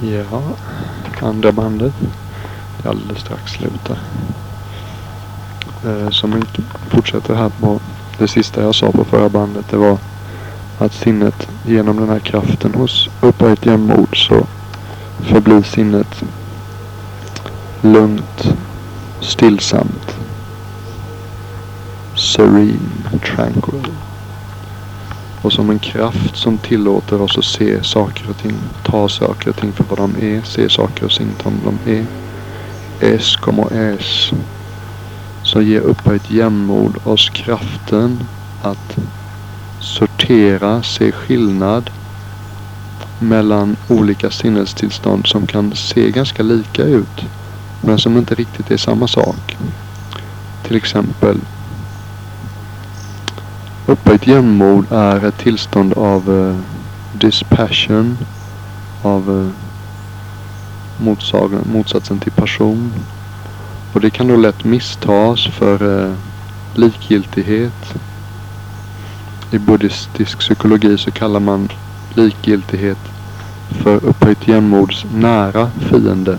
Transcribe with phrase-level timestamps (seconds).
[0.00, 0.42] Ja,
[1.20, 1.92] andra bandet.
[2.76, 3.98] Det är alldeles strax slut där.
[5.86, 6.44] Eh, som
[6.88, 7.80] fortsätter här på
[8.18, 9.68] det sista jag sa på förra bandet.
[9.70, 9.98] Det var
[10.78, 14.46] att sinnet genom den här kraften hos upphöjt jämnmod så
[15.20, 16.24] förblir sinnet
[17.82, 18.54] lugnt,
[19.20, 20.16] stillsamt,
[22.16, 22.78] serene,
[23.36, 23.92] tranquil.
[25.46, 29.56] Och som en kraft som tillåter oss att se saker och ting, ta saker och
[29.56, 32.06] ting för vad de är, se saker och ting som de är.
[33.00, 34.30] Es como es.
[35.42, 38.24] Så ger upphöjt jämnmod oss kraften
[38.62, 38.96] att
[39.80, 41.90] sortera, se skillnad
[43.18, 47.24] mellan olika sinnestillstånd som kan se ganska lika ut
[47.80, 49.56] men som inte riktigt är samma sak.
[50.62, 51.40] Till exempel
[53.86, 56.56] upphöjt jämnmod är ett tillstånd av uh,
[57.12, 58.18] dispassion,
[59.02, 59.50] av uh,
[61.64, 62.92] motsatsen till passion.
[63.92, 66.14] Och det kan då lätt misstas för uh,
[66.74, 67.94] likgiltighet.
[69.50, 71.68] I buddhistisk psykologi så kallar man
[72.14, 72.98] likgiltighet
[73.70, 76.38] för upphöjt jämnmods nära fiende.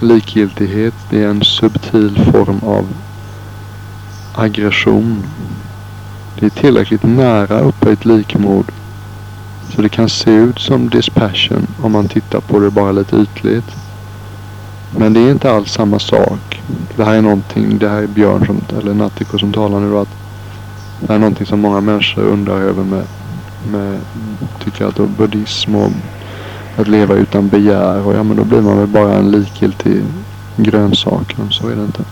[0.00, 2.86] Likgiltighet är en subtil form av
[4.32, 5.22] aggression.
[6.38, 8.72] Det är tillräckligt nära upphöjt likmod
[9.74, 13.76] så det kan se ut som dispassion om man tittar på det bara lite ytligt.
[14.98, 16.62] Men det är inte alls samma sak.
[16.96, 20.08] Det här är någonting, det här är Björn som, eller Nattiko som talar nu att
[21.00, 23.04] det här är någonting som många människor undrar över med,
[23.70, 24.00] med
[24.64, 25.92] tycker att buddhism och
[26.76, 30.02] att leva utan begär och ja men då blir man väl bara en likgiltig
[30.56, 31.36] grönsak.
[31.50, 32.04] Så är det inte.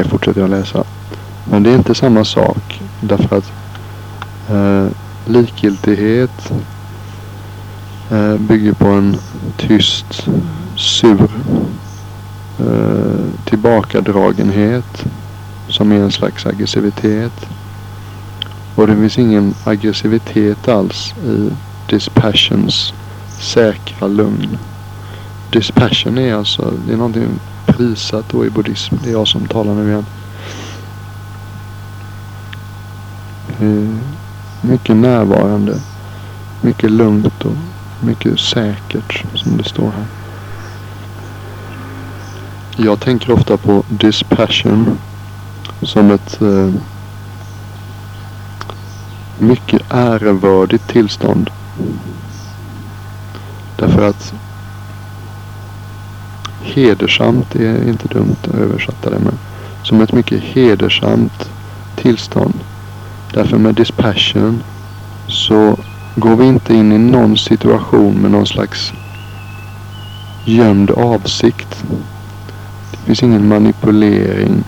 [0.00, 0.84] Okej, fortsätter jag läsa.
[1.44, 3.52] Men det är inte samma sak därför att
[4.50, 4.86] eh,
[5.26, 6.52] likgiltighet
[8.10, 9.16] eh, bygger på en
[9.56, 10.28] tyst,
[10.76, 11.28] sur
[12.58, 15.04] eh, tillbakadragenhet
[15.68, 17.48] som är en slags aggressivitet.
[18.74, 21.50] Och det finns ingen aggressivitet alls i
[21.86, 22.94] dispassions
[23.40, 24.58] säkra lugn.
[25.50, 27.28] Dispassion är alltså, det är någonting
[27.66, 28.94] prisat då i buddhism.
[29.02, 30.06] Det är jag som talar nu igen.
[34.60, 35.80] Mycket närvarande.
[36.60, 37.56] Mycket lugnt och
[38.00, 40.06] mycket säkert som det står här.
[42.76, 44.98] Jag tänker ofta på dispassion
[45.82, 46.70] som ett eh,
[49.38, 51.50] mycket ärevördigt tillstånd.
[53.76, 54.34] Därför att
[56.70, 59.38] hedersamt är inte dumt att översätta det men
[59.82, 61.50] som ett mycket hedersamt
[61.96, 62.54] tillstånd.
[63.32, 64.62] Därför med dispassion
[65.28, 65.76] så
[66.14, 68.92] går vi inte in i någon situation med någon slags
[70.44, 71.84] gömd avsikt.
[72.90, 74.64] Det finns ingen manipulering,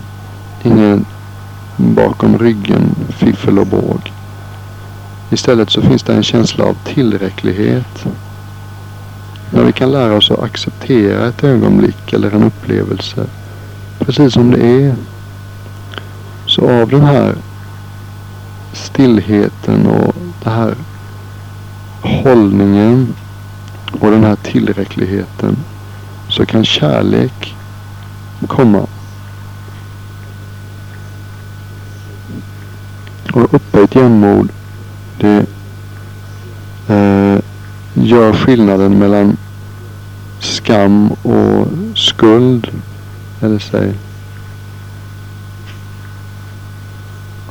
[0.63, 1.05] ingen
[1.77, 4.11] bakom ryggen fiffel och båg.
[5.29, 8.05] Istället så finns det en känsla av tillräcklighet.
[9.63, 13.25] När vi kan lära oss att acceptera ett ögonblick eller en upplevelse
[13.99, 14.95] precis som det är.
[16.45, 17.35] Så av den här
[18.73, 20.75] stillheten och den här
[22.01, 23.15] hållningen
[23.99, 25.57] och den här tillräckligheten
[26.29, 27.55] så kan kärlek
[28.47, 28.87] komma.
[33.33, 34.49] Och upphöjt jämnmod
[35.19, 35.45] det
[36.87, 37.39] eh,
[37.93, 39.37] gör skillnaden mellan
[40.43, 42.67] skam och skuld.
[43.41, 43.93] Eller säg.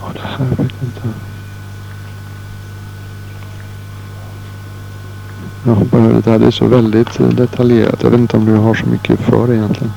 [0.00, 1.08] Ja, det här vet jag inte.
[5.64, 6.38] Jag hoppar över det här.
[6.38, 8.02] Det är så väldigt detaljerat.
[8.02, 9.92] Jag vet inte om du har så mycket för det egentligen.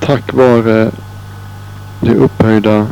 [0.00, 0.90] Tack vare
[2.00, 2.86] det upphöjda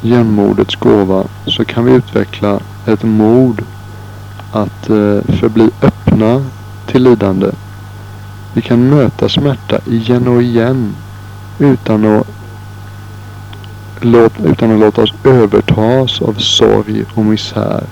[0.00, 3.62] jämnmodets gåva så kan vi utveckla ett mod
[4.52, 6.44] att eh, förbli öppna
[6.86, 7.50] till lidande.
[8.52, 10.94] Vi kan möta smärta igen och igen
[11.58, 12.26] utan att,
[14.00, 17.84] låt, utan att låta oss övertas av sorg och misär.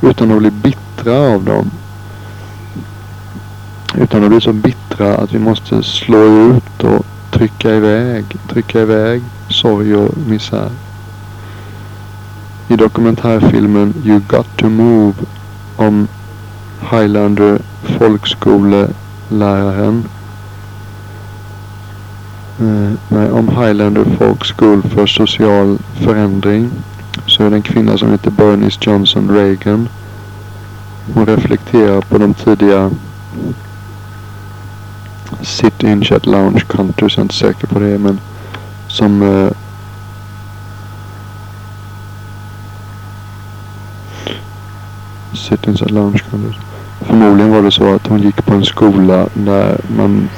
[0.00, 1.70] Utan att bli bittra av dem.
[3.94, 9.22] Utan att bli så bittra att vi måste slå ut och trycka iväg, trycka iväg
[9.48, 10.70] sorg och misär.
[12.72, 15.14] I dokumentärfilmen You Got To Move
[15.76, 16.08] om
[16.90, 17.58] Highlander
[17.98, 20.04] folkskoleläraren
[22.62, 24.44] Eh, nej, om Highlander Folk
[24.94, 26.70] för social förändring.
[27.26, 29.88] Så är det en kvinna som heter Bernice Johnson Reagan.
[31.14, 32.90] Hon reflekterar på de tidiga
[35.40, 38.20] City in Chat Lounge Countries, jag är inte säker på det men
[38.88, 39.50] som eh,
[45.42, 45.76] City in
[47.00, 50.28] Förmodligen var det så att hon gick på en skola där man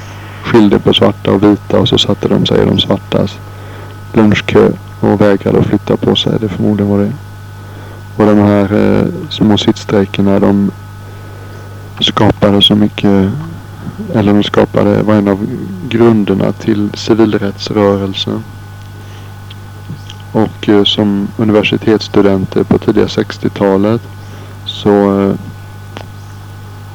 [0.43, 3.39] skilde på svarta och vita och så satte de sig i de svartas
[4.13, 4.69] lunchkö
[4.99, 6.33] och vägrade att flytta på sig.
[6.39, 7.11] Det förmodligen var det.
[8.17, 10.71] Och de här eh, små sittstrejkerna de
[11.99, 13.31] skapade så mycket
[14.13, 15.47] eller de skapade, var en av
[15.89, 18.43] grunderna till civilrättsrörelsen.
[20.31, 24.01] Och eh, som universitetsstudenter på tidiga 60-talet
[24.75, 25.35] så eh,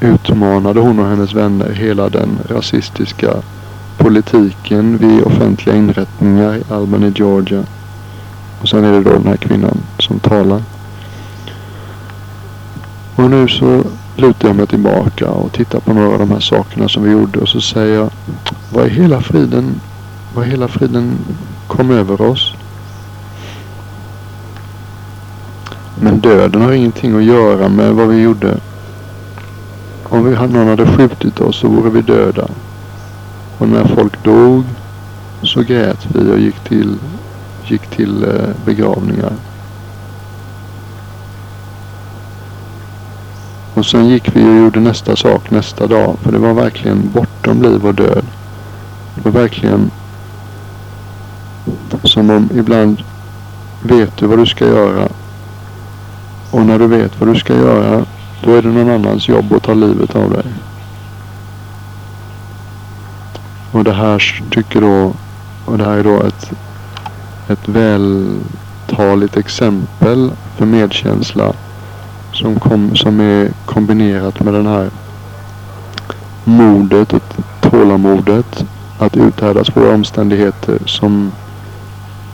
[0.01, 3.31] utmanade hon och hennes vänner hela den rasistiska
[3.99, 7.63] politiken vid offentliga inrättningar i Albany, Georgia.
[8.61, 10.63] Och sen är det då den här kvinnan som talar.
[13.17, 13.83] Och nu så
[14.17, 17.39] lutar jag mig tillbaka och tittar på några av de här sakerna som vi gjorde
[17.39, 18.11] och så säger jag
[18.73, 19.81] vad är hela friden,
[20.35, 21.19] vad är hela friden
[21.67, 22.55] kom över oss?
[26.03, 28.59] Men döden har ingenting att göra med vad vi gjorde.
[30.05, 32.49] Om vi, någon hade skjutit oss så vore vi döda.
[33.59, 34.65] Och när folk dog
[35.43, 36.95] så grät vi och gick till,
[37.67, 39.33] gick till eh, begravningar.
[43.75, 46.17] Och sen gick vi och gjorde nästa sak nästa dag.
[46.23, 48.25] För det var verkligen bortom liv och död.
[49.15, 49.91] Det var verkligen
[52.05, 53.03] som om ibland
[53.83, 55.09] vet du vad du ska göra.
[56.51, 58.05] Och när du vet vad du ska göra
[58.45, 60.45] då är det någon annans jobb att ta livet av dig.
[63.73, 65.13] Och det här tycker då,
[65.65, 66.53] och det här är då ett,
[67.49, 71.53] ett vältaligt exempel för medkänsla
[72.33, 74.91] som, kom, som är kombinerat med den här
[76.45, 77.23] modet och
[77.61, 78.65] tålamodet
[78.99, 81.33] att uthärda svåra omständigheter som,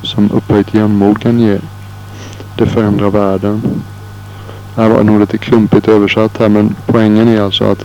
[0.03, 1.59] som upphöjt jämnmod kan ge.
[2.57, 3.63] Det förändrar världen.
[4.76, 7.84] Det här var nog lite klumpigt översatt här men poängen är alltså att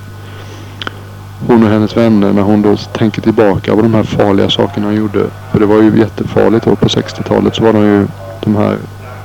[1.48, 4.96] hon och hennes vänner när hon då tänker tillbaka på de här farliga sakerna hon
[4.96, 5.26] gjorde.
[5.52, 8.08] För det var ju jättefarligt då på 60-talet så var de ju
[8.44, 8.78] de här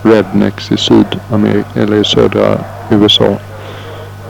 [0.03, 2.59] rednecks i Sydamerika eller i södra
[2.91, 3.37] USA.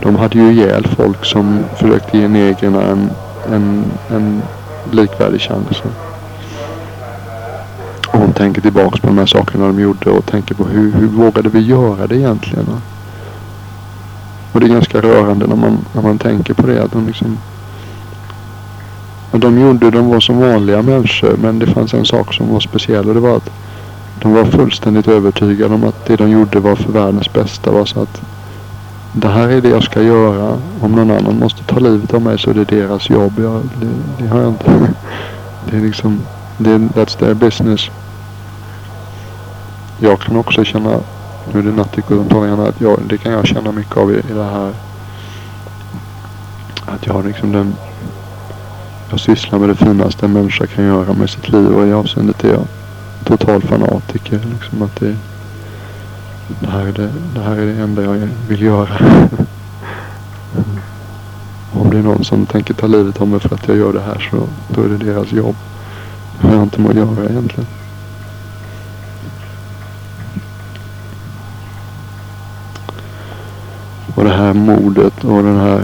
[0.01, 3.11] De hade ju ihjäl folk som försökte ge negrerna en,
[3.53, 4.43] en, en
[4.91, 5.83] likvärdig chans.
[8.09, 11.07] Och hon tänker tillbaks på de här sakerna de gjorde och tänker på hur, hur
[11.07, 12.67] vågade vi göra det egentligen?
[14.57, 16.83] Och det är ganska rörande när man, när man tänker på det.
[16.83, 17.39] Att de liksom
[19.33, 23.09] de gjorde, de var som vanliga människor men det fanns en sak som var speciell
[23.09, 23.51] och det var att
[24.23, 27.71] de var fullständigt övertygade om att det de gjorde var för världens bästa.
[27.71, 28.23] Var så att
[29.13, 30.59] det här är det jag ska göra.
[30.81, 33.33] Om någon annan måste ta livet av mig så är det deras jobb.
[33.39, 33.89] Jag, det,
[34.19, 34.71] det har jag inte.
[35.71, 36.21] Det är liksom,
[36.59, 37.91] det, that's their business.
[39.99, 41.01] Jag kan också känna,
[41.53, 44.45] nu är det nattikommentatorerna, att jag, det kan jag känna mycket av i, i det
[44.45, 44.73] här.
[46.87, 47.75] Att jag har liksom den,
[49.11, 52.45] jag sysslar med det finaste en människa kan göra med sitt liv och i avseendet
[52.45, 52.67] är jag
[53.25, 54.41] total fanatiker.
[54.53, 55.17] Liksom att det,
[56.61, 58.99] det, här är det, det här är det enda jag vill göra.
[61.73, 64.01] Om det är någon som tänker ta livet av mig för att jag gör det
[64.01, 65.57] här så då är det deras jobb.
[66.41, 67.67] Det har jag inte med att göra egentligen.
[74.17, 75.83] Och det här modet och den här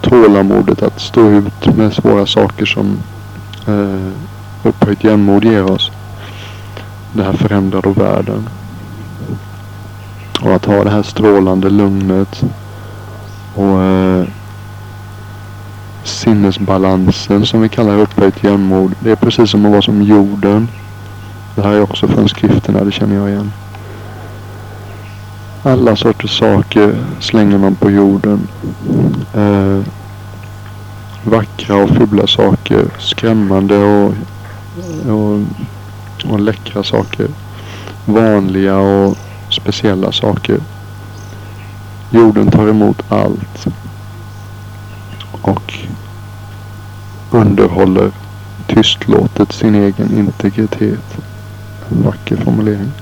[0.00, 2.98] tålamodet att stå ut med svåra saker som
[3.66, 5.90] eh, upphöjt jämnmod ger oss.
[7.12, 8.48] Det här förändrar då världen.
[10.42, 12.44] Och att ha det här strålande lugnet
[13.54, 14.24] och eh,
[16.04, 18.94] sinnesbalansen som vi kallar upphöjt jämnmod.
[19.00, 20.68] Det är precis som att vara som jorden.
[21.54, 23.52] Det här är också från skrifterna, det känner jag igen.
[25.66, 28.48] Alla sorters saker slänger man på jorden.
[29.34, 29.80] Eh,
[31.24, 32.84] vackra och fula saker.
[32.98, 34.14] Skrämmande och,
[35.08, 35.40] och,
[36.32, 37.28] och läckra saker.
[38.04, 39.16] Vanliga och
[39.50, 40.60] speciella saker.
[42.10, 43.66] Jorden tar emot allt.
[45.42, 45.74] Och
[47.30, 48.10] underhåller
[48.66, 51.18] tystlåtet sin egen integritet.
[51.90, 52.92] En vacker formulering.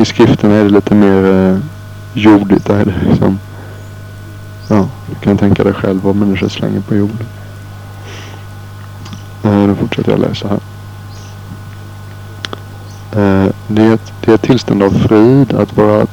[0.00, 1.58] I skriften är det lite mer eh,
[2.14, 2.66] jordigt.
[2.66, 3.38] Där är det liksom,
[4.68, 7.26] ja, du kan tänka dig själv vad människor slänger på jorden.
[9.42, 10.60] Eh, då fortsätter jag läsa här.
[13.12, 16.06] Eh, det är, ett, det är ett tillstånd av frid att vara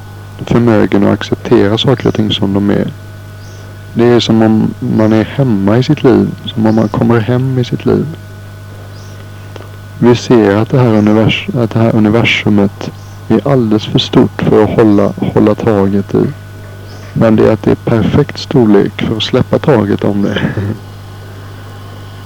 [0.45, 2.91] förmögen att acceptera saker och ting som de är.
[3.93, 6.29] Det är som om man är hemma i sitt liv.
[6.45, 8.05] Som om man kommer hem i sitt liv.
[9.99, 12.91] Vi ser att det här, univers, att det här universumet
[13.27, 16.27] är alldeles för stort för att hålla, hålla taget i.
[17.13, 20.41] Men det är att det är perfekt storlek för att släppa taget om det.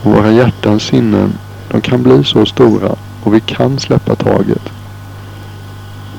[0.03, 1.33] Och våra hjärtans sinnen,
[1.71, 4.69] de kan bli så stora och vi kan släppa taget.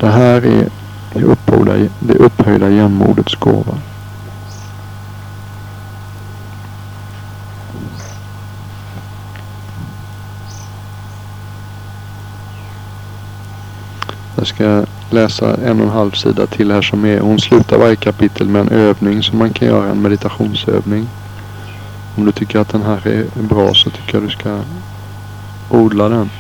[0.00, 0.68] Det här är
[1.14, 3.78] det upphöjda, det upphöjda jämnmodets gåva.
[14.40, 17.97] Jag ska läsa en och en halv sida till här som är, hon slutar varje
[17.97, 21.09] kapitel med en övning som man kan göra, en meditationsövning.
[22.16, 24.61] Om du tycker att den här är bra så tycker jag du ska
[25.70, 26.30] odla den.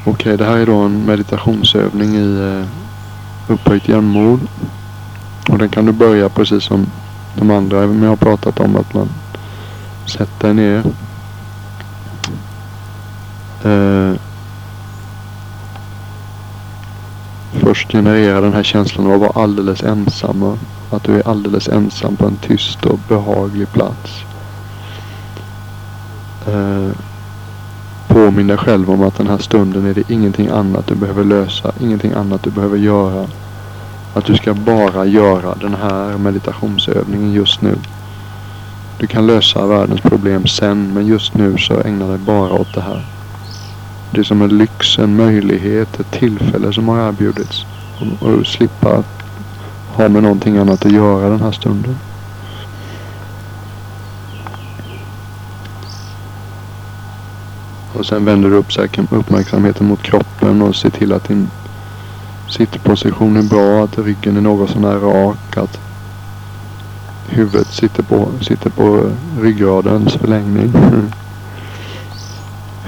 [0.00, 4.40] Okej, okay, det här är då en meditationsövning i eh, upphöjt jämnmod.
[5.48, 6.86] Och den kan du börja precis som
[7.34, 9.08] de andra jag har pratat om att man
[10.06, 10.82] sätter ner
[13.66, 14.20] eh,
[17.52, 20.58] först generera den här känslan av att vara alldeles ensam.
[20.90, 24.24] Att du är alldeles ensam på en tyst och behaglig plats.
[26.46, 26.90] Eh,
[28.08, 31.72] påminn dig själv om att den här stunden är det ingenting annat du behöver lösa.
[31.80, 33.26] Ingenting annat du behöver göra.
[34.14, 37.76] Att du ska bara göra den här meditationsövningen just nu.
[38.98, 42.80] Du kan lösa världens problem sen men just nu så ägna dig bara åt det
[42.80, 43.15] här.
[44.16, 47.66] Det är som en lyx, en möjlighet, ett tillfälle som har erbjudits.
[48.00, 49.04] Och, och slippa
[49.88, 51.96] ha med någonting annat att göra den här stunden.
[57.92, 61.50] Och sen vänder du upp uppmärksamheten mot kroppen och ser till att din
[62.48, 65.80] sittposition är bra, att ryggen är något sånär rak, att
[67.28, 70.72] huvudet sitter på, sitter på ryggradens förlängning.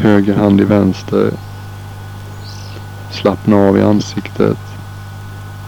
[0.01, 1.31] Höger hand i vänster.
[3.11, 4.59] Slappna av i ansiktet.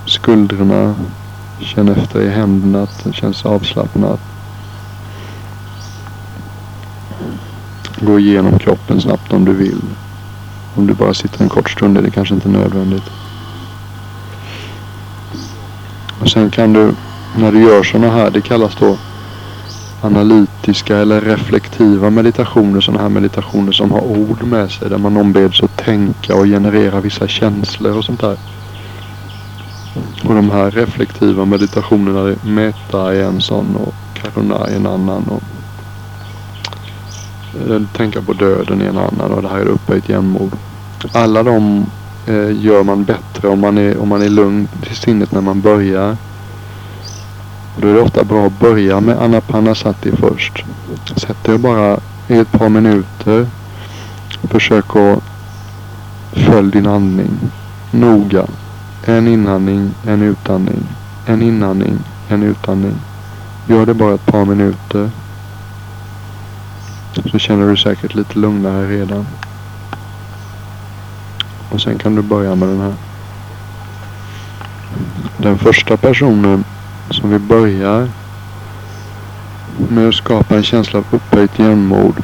[0.07, 0.95] Skuldrorna.
[1.61, 4.21] Känn efter i händerna att det känns avslappnat.
[8.01, 9.83] Gå igenom kroppen snabbt om du vill.
[10.75, 13.11] Om du bara sitter en kort stund är det kanske inte nödvändigt.
[16.21, 16.95] Och sen kan du,
[17.37, 18.97] när du gör sådana här, det kallas då
[20.01, 22.81] analytiska eller reflektiva meditationer.
[22.81, 24.91] Sådana här meditationer som har ord med sig.
[24.91, 28.37] Där man ombeds att tänka och generera vissa känslor och sånt där.
[30.25, 35.25] Och de här reflektiva meditationerna, Meta är en sån och Karuna är en annan.
[35.29, 35.43] Och
[37.71, 40.53] eh, tänka på döden är en annan och det här är upphöjt jämnmod.
[41.13, 41.87] Alla de
[42.27, 45.61] eh, gör man bättre om man är, om man är lugn till sinnet när man
[45.61, 46.17] börjar.
[47.81, 50.65] Då är det ofta bra att börja med Anapanasati först.
[51.17, 53.47] Sätt dig bara i ett par minuter.
[54.43, 55.23] Försök att
[56.33, 57.31] följa din andning
[57.91, 58.47] noga.
[59.05, 60.87] En inandning, en utandning.
[61.27, 62.95] En inandning, en utandning.
[63.67, 65.11] Gör det bara ett par minuter.
[67.31, 69.27] Så känner du säkert lite lugnare redan.
[71.71, 72.95] Och sen kan du börja med den här.
[75.37, 76.65] Den första personen
[77.11, 78.09] som vi börjar
[79.89, 82.15] med att skapa en känsla av upphöjt jämnmod.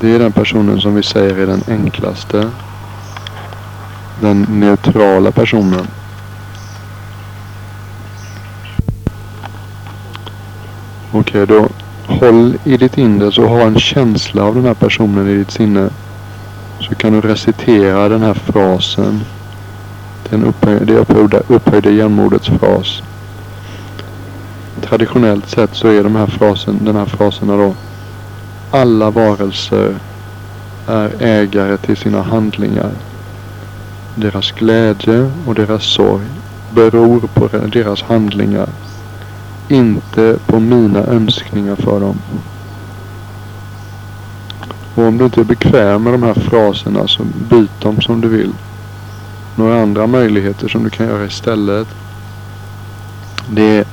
[0.00, 2.50] Det är den personen som vi säger är den enklaste.
[4.20, 5.86] Den neutrala personen.
[11.12, 11.68] Okej, okay, då
[12.06, 15.90] håll i ditt inre så ha en känsla av den här personen i ditt sinne.
[16.80, 19.20] Så kan du recitera den här frasen.
[20.30, 23.02] Den upphöjda, det upphöjda, upphöjda jämnmodets fras
[24.82, 27.74] traditionellt sett så är de här frasen, den här fraserna då.
[28.70, 29.94] Alla varelser
[30.86, 32.90] är ägare till sina handlingar.
[34.14, 36.26] Deras glädje och deras sorg
[36.74, 38.68] beror på deras handlingar.
[39.68, 42.18] Inte på mina önskningar för dem.
[44.94, 48.28] Och om du inte är bekväm med de här fraserna så byt dem som du
[48.28, 48.52] vill.
[49.56, 51.88] Några andra möjligheter som du kan göra istället.
[53.50, 53.84] Det är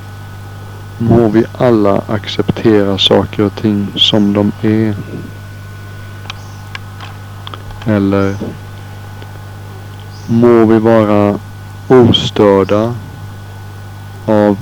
[0.98, 4.96] må vi alla acceptera saker och ting som de är.
[7.86, 8.36] Eller
[10.28, 11.40] må vi vara
[11.88, 12.96] ostörda
[14.26, 14.58] av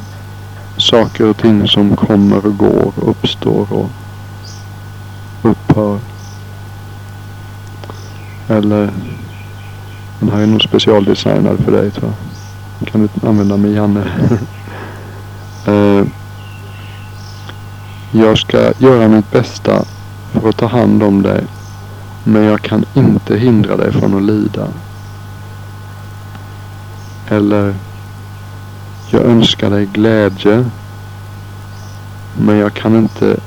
[0.77, 3.89] saker och ting som kommer och går, uppstår och
[5.43, 5.99] upphör.
[8.47, 8.89] Eller
[10.19, 12.87] den här är nog specialdesignad för dig tror jag.
[12.87, 14.03] Kan du använda mig Janne?
[15.67, 16.05] uh,
[18.11, 19.85] jag ska göra mitt bästa
[20.31, 21.43] för att ta hand om dig.
[22.23, 24.67] Men jag kan inte hindra dig från att lida.
[27.27, 27.75] Eller
[29.09, 30.65] jag önskar dig glädje.
[32.39, 33.37] Men jag kan inte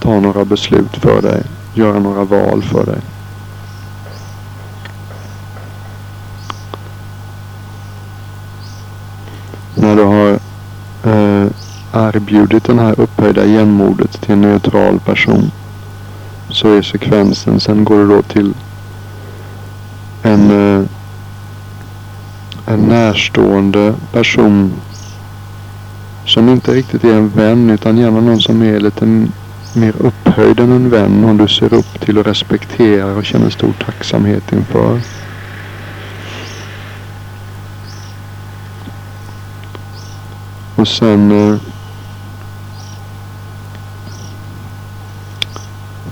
[0.00, 1.42] ta några beslut för dig.
[1.74, 3.00] Göra några val för dig.
[9.74, 10.38] När du har
[11.14, 11.46] eh,
[12.14, 15.50] erbjudit den här upphöjda jämmodet till en neutral person
[16.48, 17.60] så är sekvensen.
[17.60, 18.54] Sen går det då till
[20.22, 20.86] en, eh,
[22.66, 24.72] en närstående person
[26.26, 29.28] som inte riktigt är en vän utan gärna någon som är lite
[29.74, 31.20] mer upphöjd än en vän.
[31.20, 35.00] Någon du ser upp till och respekterar och känner stor tacksamhet inför.
[40.76, 41.60] Och sen eh,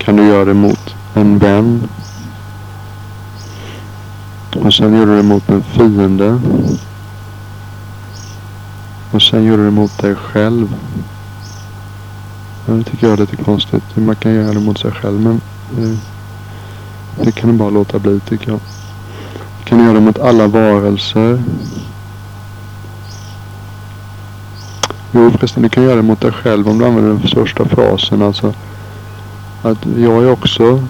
[0.08, 1.88] kan du göra det mot en vän.
[4.56, 6.40] Och sen gör du det mot en fiende.
[9.10, 10.74] Och sen gör du det mot dig själv.
[12.66, 13.82] Det tycker jag är lite konstigt.
[13.96, 15.98] Man kan göra det mot sig själv men det,
[17.24, 18.60] det kan du bara låta bli tycker jag.
[19.58, 21.42] Du kan göra det mot alla varelser.
[25.12, 28.22] Jo förresten, du kan göra det mot dig själv om du använder den första frasen.
[28.22, 28.54] Alltså
[29.62, 30.84] att jag är också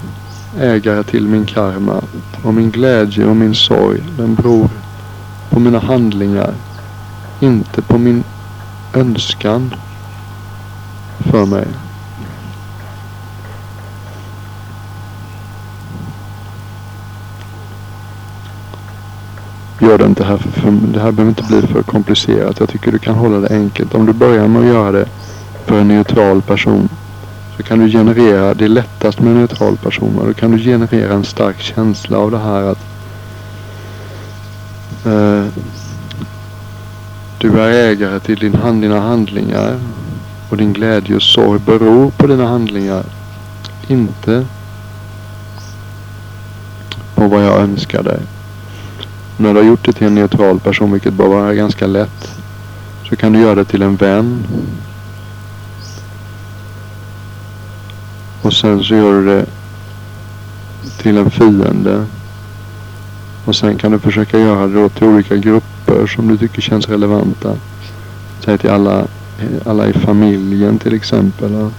[0.59, 2.01] ägare till min karma.
[2.43, 4.69] Och min glädje och min sorg, den beror
[5.49, 6.53] på mina handlingar.
[7.39, 8.23] Inte på min
[8.93, 9.73] önskan
[11.19, 11.67] för mig.
[19.81, 22.59] Gör det inte här för, för det här behöver inte bli för komplicerat.
[22.59, 23.95] Jag tycker du kan hålla det enkelt.
[23.95, 25.05] Om du börjar med att göra det
[25.65, 26.89] för en neutral person
[27.59, 31.13] så kan du generera, det är lättast med en neutral person, då kan du generera
[31.13, 32.85] en stark känsla av det här att
[35.05, 35.45] eh,
[37.37, 39.79] du är ägare till din hand, dina handlingar
[40.49, 43.03] och din glädje och sorg beror på dina handlingar.
[43.87, 44.45] Inte
[47.15, 48.19] på vad jag önskar dig.
[49.37, 52.31] När du har gjort det till en neutral person, vilket bör vara ganska lätt,
[53.09, 54.43] så kan du göra det till en vän
[58.41, 59.45] Och sen så gör du det
[60.97, 62.05] till en fiende.
[63.45, 66.89] Och sen kan du försöka göra det då till olika grupper som du tycker känns
[66.89, 67.55] relevanta.
[68.45, 69.07] Säg till alla,
[69.65, 71.69] alla i familjen till exempel.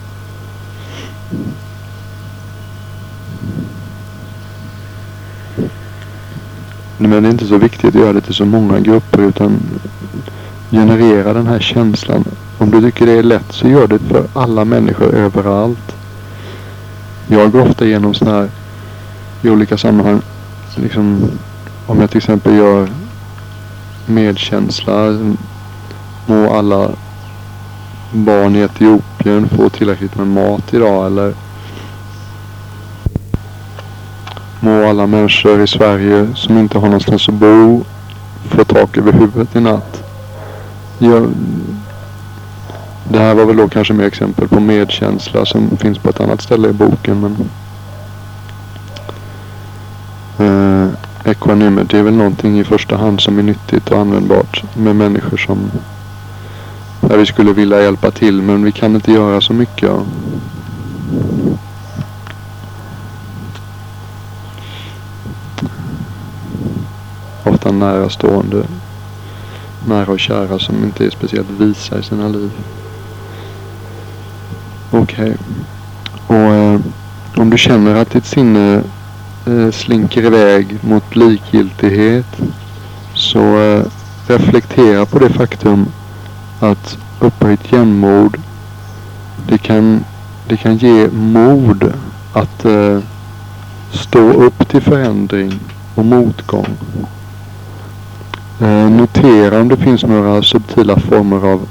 [6.99, 9.61] Men det är inte så viktigt att göra det till så många grupper utan
[10.71, 12.25] generera den här känslan.
[12.59, 15.97] Om du tycker det är lätt så gör det för alla människor överallt.
[17.27, 18.51] Jag går ofta igenom sådana här
[19.43, 20.23] i olika sammanhang.
[20.77, 21.31] Liksom,
[21.87, 22.89] om jag till exempel gör
[24.07, 25.19] medkänsla.
[26.27, 26.91] Må alla
[28.13, 31.35] barn i Etiopien få tillräckligt med mat idag eller
[34.61, 37.85] må alla människor i Sverige som inte har någonstans att bo
[38.51, 40.03] få tak över huvudet i natt.
[40.99, 41.31] Jag,
[43.13, 46.43] det här var väl då kanske mer exempel på medkänsla som finns på ett annat
[46.43, 47.21] ställe i boken.
[47.21, 47.37] Men
[50.39, 55.37] eh, Equanimity är väl någonting i första hand som är nyttigt och användbart med människor
[55.37, 55.71] som
[57.01, 59.83] där vi skulle vilja hjälpa till men vi kan inte göra så mycket.
[59.83, 60.03] Ja.
[67.45, 68.65] Ofta närastående,
[69.89, 72.51] nära och kära som inte är speciellt visa i sina liv.
[74.91, 75.25] Okej.
[75.25, 75.37] Okay.
[76.27, 76.81] Och eh,
[77.37, 78.83] om du känner att ditt sinne
[79.47, 82.41] eh, slinker iväg mot likgiltighet
[83.15, 83.85] så eh,
[84.27, 85.87] reflektera på det faktum
[86.61, 88.37] att upphöjt jämnmod
[89.49, 90.05] det kan,
[90.49, 91.93] det kan ge mod
[92.33, 92.99] att eh,
[93.91, 95.61] stå upp till förändring
[95.95, 96.77] och motgång.
[98.61, 101.69] Eh, notera om det finns några subtila former av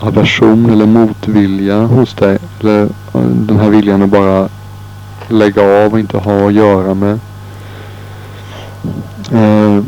[0.00, 2.38] aversion eller motvilja hos dig.
[2.60, 4.48] Eller eh, den här viljan att bara
[5.28, 7.20] lägga av och inte ha att göra med.
[9.32, 9.84] Eh,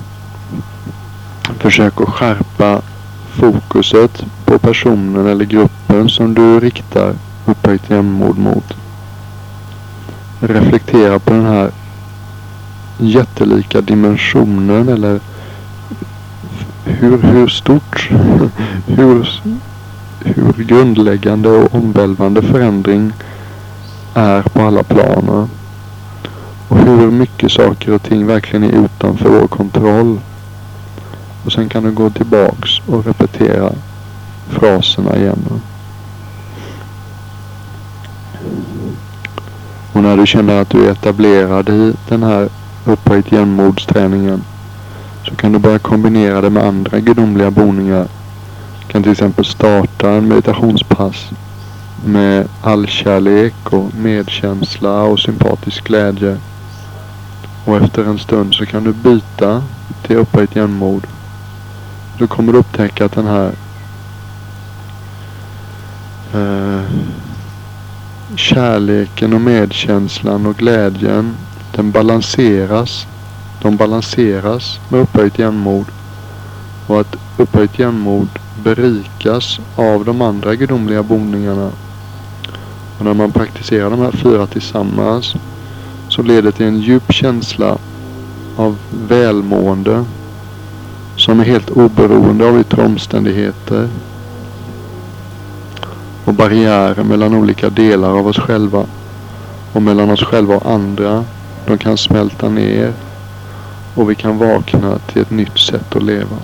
[1.59, 2.83] försök att skärpa
[3.31, 7.14] fokuset på personen eller gruppen som du riktar
[7.46, 8.75] upphöjt jämnmod mot.
[10.40, 11.70] Reflektera på den här
[12.99, 15.20] jättelika dimensionen eller
[16.85, 18.11] hur, hur stort,
[18.87, 19.40] hur,
[20.24, 23.12] hur grundläggande och omvälvande förändring
[24.14, 25.48] är på alla planer.
[26.68, 30.20] Och hur mycket saker och ting verkligen är utanför vår kontroll.
[31.44, 33.72] Och sen kan du gå tillbaks och repetera
[34.48, 35.61] fraserna igen.
[39.92, 42.48] Och när du känner att du är etablerad i den här
[42.85, 44.42] upphöjt jämnmodsträningen
[45.28, 48.06] så kan du börja kombinera det med andra gudomliga boningar.
[48.90, 51.31] Du kan till exempel starta en meditationspass
[52.05, 56.38] med allkärlek och medkänsla och sympatisk glädje.
[57.64, 59.62] Och efter en stund så kan du byta
[60.03, 61.07] till upphöjt jämnmod.
[62.18, 63.53] Du kommer upptäcka att den här
[66.35, 66.83] eh,
[68.35, 71.37] kärleken och medkänslan och glädjen
[71.74, 73.07] den balanseras.
[73.62, 75.87] De balanseras med upphöjt jämnmod.
[76.87, 78.29] Och att upphöjt jämnmod
[78.62, 81.70] berikas av de andra gudomliga boningarna.
[82.99, 85.35] Och när man praktiserar de här fyra tillsammans
[86.09, 87.79] så leder det till en djup känsla
[88.57, 90.05] av välmående
[91.16, 93.88] som är helt oberoende av yttre omständigheter
[96.25, 98.87] och barriärer mellan olika delar av oss själva
[99.73, 101.25] och mellan oss själva och andra.
[101.66, 102.92] De kan smälta ner
[103.94, 106.37] och vi kan vakna till ett nytt sätt att leva.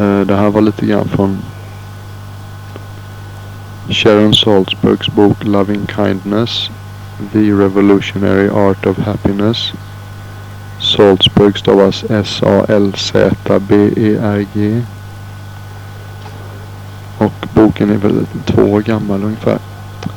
[0.00, 1.38] Eh, det här var lite grann från
[3.88, 6.70] Sharon Salzbergs bok Loving Kindness
[7.32, 9.72] The Revolutionary Art of Happiness
[10.80, 12.42] Salzburg stavas S-A-L-Z-B-E-R-G.
[17.18, 19.58] Och boken är väl två år gammal ungefär.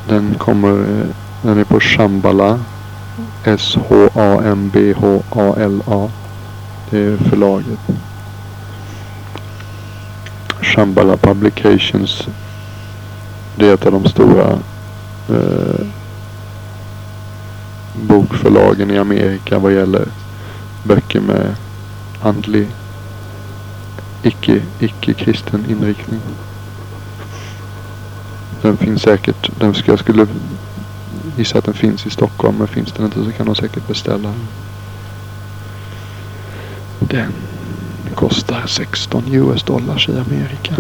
[0.08, 1.08] Den kommer, eh,
[1.42, 2.60] den är på Shambhala.
[3.44, 4.50] S-H-A-M-B-H-A-L-A.
[6.90, 7.80] Det är förlaget.
[10.64, 12.28] Shambhala Publications.
[13.56, 14.60] Det är ett av de stora
[15.30, 15.86] eh,
[18.02, 20.08] bokförlagen i Amerika vad gäller
[20.84, 21.56] böcker med
[22.22, 22.68] andlig
[24.24, 26.20] icke, icke-kristen inriktning.
[28.62, 30.28] Den finns säkert, den ska, jag skulle
[31.38, 34.34] gissa att den finns i Stockholm men finns den inte så kan de säkert beställa
[37.00, 37.34] den.
[38.16, 40.76] Kostar 16 US dollars i Amerika.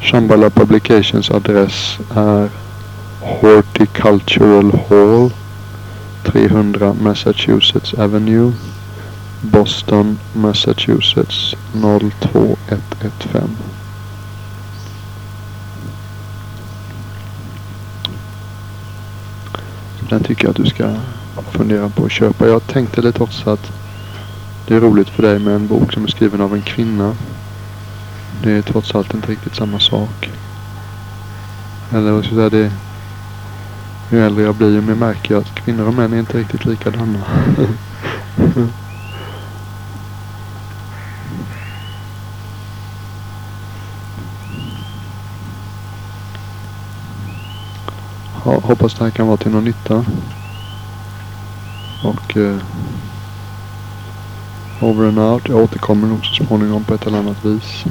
[0.00, 2.50] Shambhala Publications adress är
[3.20, 5.30] Horticultural Hall
[6.24, 8.52] 300 Massachusetts Avenue,
[9.40, 13.56] Boston, Massachusetts 02115.
[20.10, 20.94] Den tycker jag att du ska
[21.50, 22.46] fundera på att köpa.
[22.46, 23.72] Jag tänkte lite också att
[24.66, 27.16] det är roligt för dig med en bok som är skriven av en kvinna.
[28.42, 30.30] Det är trots allt inte riktigt samma sak.
[31.92, 32.72] Eller vad ska jag säga, det
[34.10, 36.64] ju äldre jag blir ju mer märker jag att kvinnor och män är inte riktigt
[36.64, 37.18] likadana.
[48.44, 50.04] ja, hoppas det här kan vara till någon nytta.
[52.04, 52.56] Och eh,
[54.80, 55.48] over and out.
[55.48, 57.84] Jag återkommer nog så småningom på ett eller annat vis.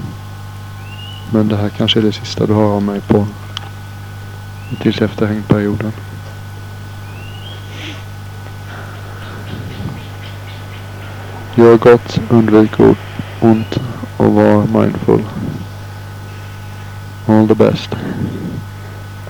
[1.34, 3.28] Men det här kanske är det sista du hör av mig på
[4.82, 5.92] tills efter hängperioden.
[11.56, 12.72] Gör gott, undvik
[13.42, 13.80] ont
[14.18, 15.24] och var mindful.
[17.28, 17.90] All the best.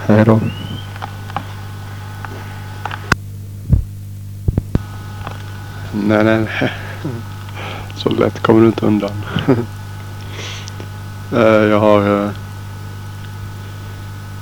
[0.08, 0.40] Hej då.
[5.94, 6.85] Nej, nej, nej.
[7.96, 9.26] Så lätt kommer du inte undan.
[11.34, 12.30] Eh, jag har eh,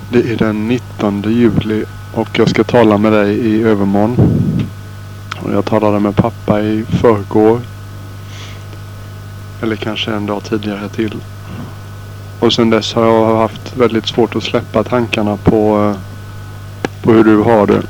[0.10, 4.16] det är den 19 juli och jag ska tala med dig i övermorgon.
[5.42, 7.60] Och jag talade med pappa i förrgår.
[9.62, 11.16] Eller kanske en dag tidigare till.
[12.40, 16.00] Och sen dess har jag haft väldigt svårt att släppa tankarna på, eh,
[17.04, 17.82] på hur du har det.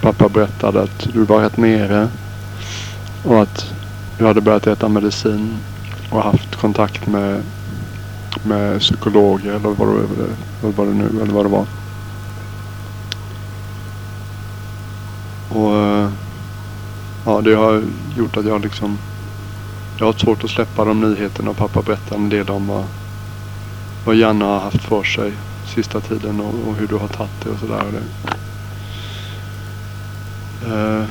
[0.00, 2.08] Pappa berättade att du var rätt nere.
[3.24, 3.73] Och att
[4.18, 5.56] du hade börjat äta medicin
[6.10, 7.42] och haft kontakt med
[8.42, 10.06] med psykologer eller vad det,
[10.60, 11.66] vad det nu eller vad det var.
[15.48, 17.82] Och eh, det har
[18.16, 18.98] gjort att jag liksom...
[19.98, 22.84] Jag har svårt att släppa de nyheterna och pappa berättar en del om vad,
[24.04, 25.32] vad Janne har haft för sig
[25.74, 27.84] sista tiden och, och hur du har tagit det och sådär.
[30.66, 31.04] Uh,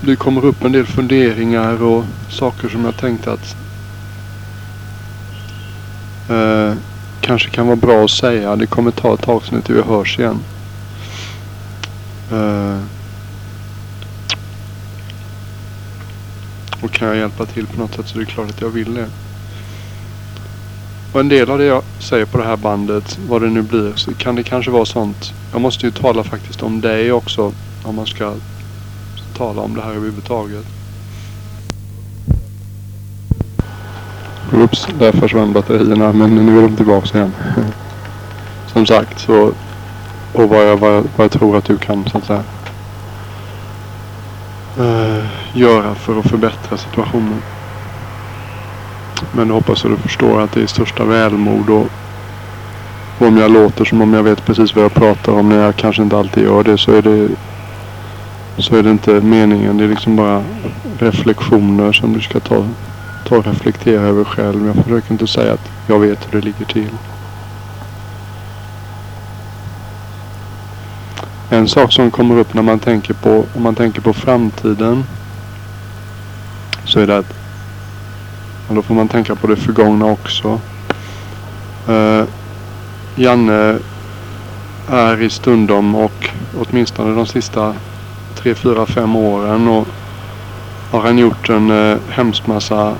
[0.00, 3.56] det kommer upp en del funderingar och saker som jag tänkte att
[6.28, 6.74] eh,
[7.20, 8.56] kanske kan vara bra att säga.
[8.56, 10.38] Det kommer ta ett tag tills vi hörs igen.
[12.32, 12.80] Eh,
[16.82, 18.94] och kan jag hjälpa till på något sätt så är det klart att jag vill
[18.94, 19.06] det.
[21.12, 23.92] Och en del av det jag säger på det här bandet, vad det nu blir,
[23.96, 25.32] så kan det kanske vara sånt.
[25.52, 27.52] Jag måste ju tala faktiskt om dig också.
[27.82, 28.34] Om man ska
[29.40, 30.64] tala om det här överhuvudtaget.
[34.52, 37.32] Oops, där försvann batterierna men nu är de tillbaka igen.
[38.72, 39.52] Som sagt så
[40.32, 42.42] och vad jag, vad, jag, vad jag tror att du kan så att säga
[44.78, 47.42] eh, göra för att förbättra situationen.
[49.32, 51.86] Men jag hoppas att du förstår att det är i största välmod och
[53.18, 56.02] om jag låter som om jag vet precis vad jag pratar om när jag kanske
[56.02, 57.28] inte alltid gör det så är det
[58.60, 59.76] så är det inte meningen.
[59.76, 60.44] Det är liksom bara
[60.98, 62.66] reflektioner som du ska ta,
[63.26, 64.66] ta och reflektera över själv.
[64.66, 66.90] Jag försöker inte säga att jag vet hur det ligger till.
[71.50, 75.04] En sak som kommer upp när man tänker på, om man tänker på framtiden
[76.84, 77.34] så är det att
[78.68, 80.60] och då får man tänka på det förgångna också.
[81.88, 82.24] Uh,
[83.16, 83.78] Janne
[84.88, 87.74] är i stundom och åtminstone de sista
[88.42, 89.86] tre, fyra, fem åren och
[90.90, 92.94] har han gjort en eh, hemskt massa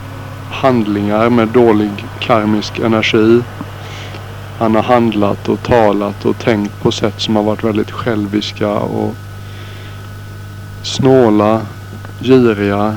[0.51, 3.43] handlingar med dålig karmisk energi.
[4.59, 9.15] Han har handlat och talat och tänkt på sätt som har varit väldigt själviska och
[10.83, 11.61] snåla,
[12.21, 12.97] giriga,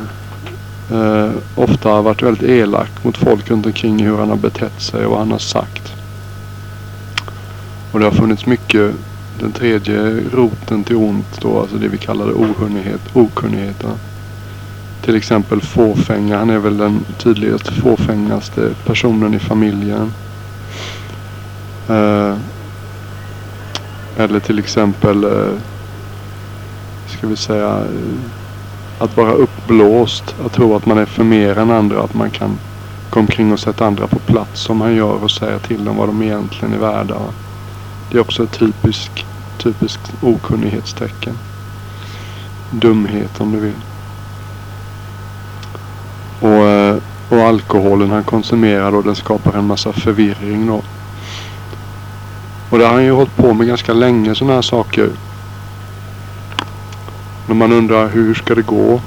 [0.91, 5.05] eh, ofta har varit väldigt elak mot folk runt omkring hur han har betett sig
[5.05, 5.93] och vad han har sagt.
[7.91, 8.95] Och det har funnits mycket,
[9.39, 13.85] den tredje roten till ont då, alltså det vi kallar okunnighet, okunnighet.
[15.01, 20.13] Till exempel fåfänga, han är väl den tydligast fåfängaste personen i familjen.
[21.89, 22.37] Eh,
[24.17, 25.59] eller till exempel, eh,
[27.07, 27.83] ska vi säga,
[28.99, 30.35] att vara uppblåst.
[30.45, 32.03] Att tro att man är för mer än andra.
[32.03, 32.57] Att man kan
[33.09, 36.09] gå omkring och sätta andra på plats som han gör och säga till dem vad
[36.09, 37.15] de egentligen är värda.
[38.13, 39.25] Det är också ett typiskt,
[39.57, 41.37] typisk okunnighetstecken.
[42.71, 43.81] Dumhet om du vill.
[46.39, 46.97] Och, eh,
[47.29, 50.81] och alkoholen han konsumerar då den skapar en massa förvirring då.
[52.69, 55.09] Och det har han ju hållit på med ganska länge sådana här saker.
[57.47, 59.01] När man undrar hur ska det gå?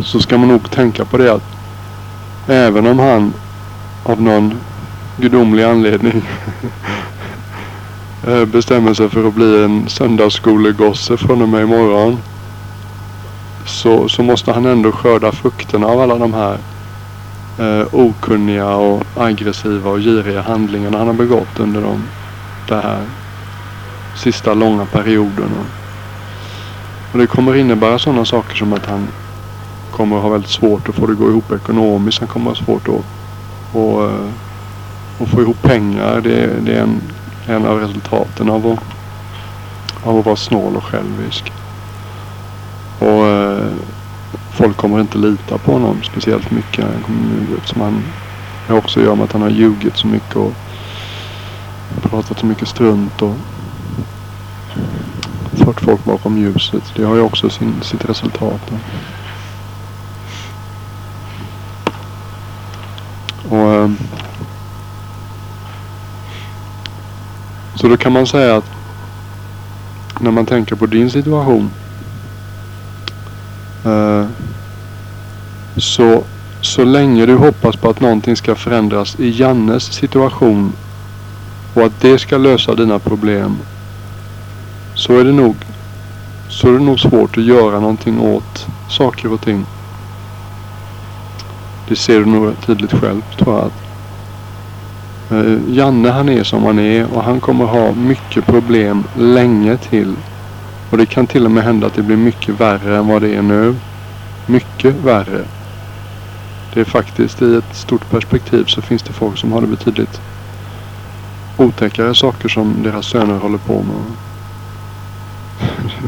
[0.00, 1.44] Så ska man nog tänka på det att
[2.46, 3.32] även om han
[4.04, 4.54] av någon
[5.16, 6.22] gudomlig anledning
[8.26, 12.18] Eh, bestämmer sig för att bli en söndagsskolegosse från och med imorgon.
[13.66, 16.58] Så, så måste han ändå skörda frukterna av alla de här
[17.58, 22.02] eh, okunniga och aggressiva och giriga handlingarna han har begått under de,
[22.68, 23.00] den här
[24.16, 25.50] sista långa perioden.
[27.12, 29.08] Och det kommer innebära sådana saker som att han
[29.90, 32.18] kommer att ha väldigt svårt att få det att gå ihop ekonomiskt.
[32.18, 34.28] Han kommer att ha svårt att, att, eh,
[35.20, 36.20] att få ihop pengar.
[36.20, 37.00] Det, det är en,
[37.50, 38.84] en av resultaten av att,
[40.06, 41.52] av att vara snål och självisk.
[42.98, 43.72] Och eh,
[44.52, 46.84] folk kommer inte lita på honom speciellt mycket.
[47.58, 48.02] Eftersom han
[48.68, 50.52] också gör med att han har ljugit så mycket och
[52.02, 53.22] pratat så mycket strunt.
[53.22, 53.34] och
[55.52, 56.92] fört folk bakom ljuset.
[56.96, 58.72] Det har ju också sin, sitt resultat.
[63.48, 63.90] Och, eh,
[67.80, 68.70] så då kan man säga att
[70.20, 71.70] när man tänker på din situation
[73.84, 74.26] eh,
[75.76, 76.24] så,
[76.60, 80.72] så länge du hoppas på att någonting ska förändras i Jannes situation
[81.74, 83.56] och att det ska lösa dina problem
[84.94, 85.56] så är det nog
[86.48, 89.66] så är det nog svårt att göra någonting åt saker och ting.
[91.88, 93.89] Det ser du nog tydligt själv tror jag.
[95.30, 100.14] Eh, Janne han är som han är och han kommer ha mycket problem länge till.
[100.90, 103.34] Och det kan till och med hända att det blir mycket värre än vad det
[103.34, 103.74] är nu.
[104.46, 105.44] Mycket värre.
[106.74, 110.20] Det är faktiskt i ett stort perspektiv så finns det folk som har det betydligt
[111.56, 113.96] otäckare saker som deras söner håller på med.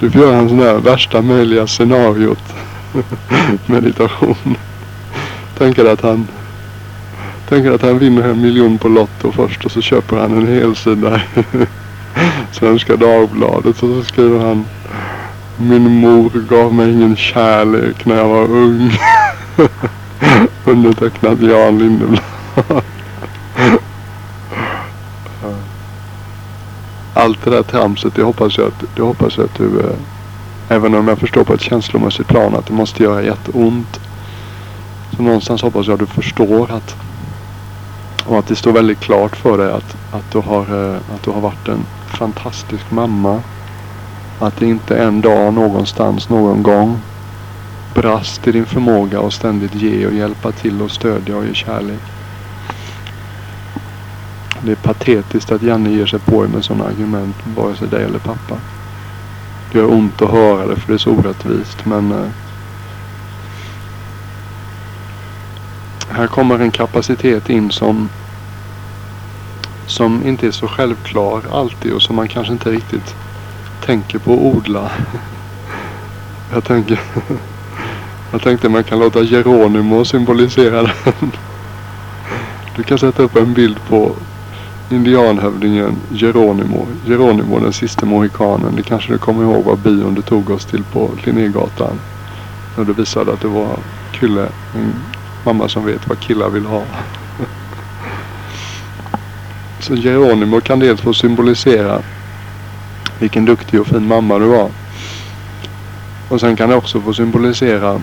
[0.00, 2.54] Du får göra en sån här värsta möjliga scenariot.
[3.66, 4.56] Meditation.
[5.58, 6.28] Tänker att han
[7.48, 11.20] Tänker att han vinner en miljon på Lotto först och så köper han en helsida
[12.52, 14.64] Svenska Dagbladet och så skriver han
[15.56, 18.90] Min mor gav mig ingen kärlek när jag var ung.
[20.64, 22.20] Undertecknat Jan Lindeblad.
[27.14, 29.96] Allt det där tramset, det hoppas jag att, det hoppas jag att du, eh,
[30.68, 34.00] även om jag förstår på ett känslomässigt plan att det måste göra jätteont.
[35.16, 36.96] Så någonstans hoppas jag att du förstår att,
[38.26, 41.30] och att det står väldigt klart för dig att, att, du, har, eh, att du
[41.30, 43.42] har varit en fantastisk mamma.
[44.38, 46.98] Att det inte en dag någonstans någon gång
[47.94, 52.00] brast i din förmåga att ständigt ge och hjälpa till och stödja och ge kärlek.
[54.62, 58.18] Det är patetiskt att Janne ger sig på med sådana argument, vare sig dig eller
[58.18, 58.56] pappa.
[59.72, 62.28] Det gör ont att höra det för det är så orättvist men eh,
[66.14, 68.08] här kommer en kapacitet in som
[69.86, 73.14] som inte är så självklar alltid och som man kanske inte riktigt
[73.84, 74.90] tänker på att odla.
[76.52, 77.00] Jag tänker
[78.32, 81.32] Jag tänkte man kan låta Geronimo symbolisera den.
[82.76, 84.12] Du kan sätta upp en bild på
[84.90, 86.86] indianhövdingen Geronimo.
[87.06, 88.76] Geronimo den sista mohikanen.
[88.76, 92.00] Det kanske du kommer ihåg vad bion du tog oss till på Linnégatan.
[92.76, 93.78] När du visade att det var
[94.12, 94.92] Kylle, en
[95.44, 96.82] mamma som vet vad killar vill ha.
[99.80, 102.02] Så Geronimo kan dels få symbolisera
[103.18, 104.70] vilken duktig och fin mamma du var.
[106.28, 108.00] Och sen kan det också få symbolisera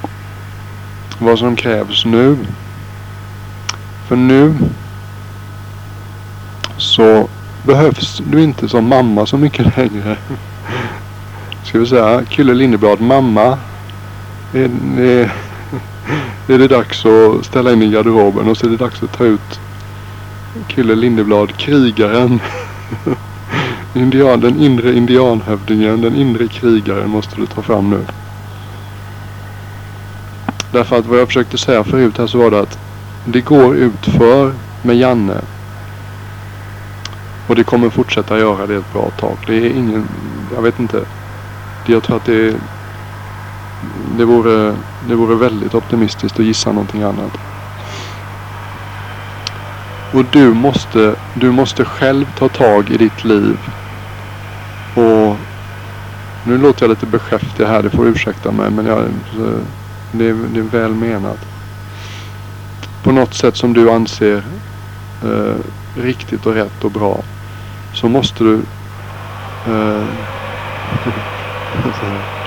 [1.20, 2.38] vad som krävs nu.
[4.08, 4.56] För nu
[6.78, 7.28] så
[7.64, 10.18] behövs du inte som mamma så mycket längre.
[11.64, 13.58] Ska vi säga Kylle Lindeblad mamma.
[14.52, 15.32] Det, det,
[16.48, 19.26] är det dags att ställa in i garderoben och så är det dags att ta
[19.26, 19.60] ut
[20.68, 22.40] Kille Lindeblad krigaren.
[23.94, 28.02] Indian, den inre indianhövdingen, den inre krigaren måste du ta fram nu.
[30.72, 32.80] Därför att vad jag försökte säga förut här så var det att
[33.26, 35.42] det går utför med Janne.
[37.48, 39.38] Och det kommer fortsätta göra det ett bra tag.
[39.48, 40.08] Det är ingen,
[40.56, 41.06] jag vet inte.
[41.86, 42.56] Jag tror att det,
[44.18, 44.76] det, vore,
[45.08, 47.38] det vore väldigt optimistiskt att gissa någonting annat.
[50.14, 53.58] Och du måste, du måste själv ta tag i ditt liv.
[54.96, 55.38] Och
[56.44, 59.10] nu låter jag lite beskäftig här, det får ursäkta mig men jag
[60.12, 61.40] det är, det är väl menat.
[63.04, 64.44] På något sätt som du anser
[65.24, 65.56] eh,
[65.96, 67.24] riktigt och rätt och bra.
[67.94, 68.62] Så måste du
[69.66, 70.06] eh,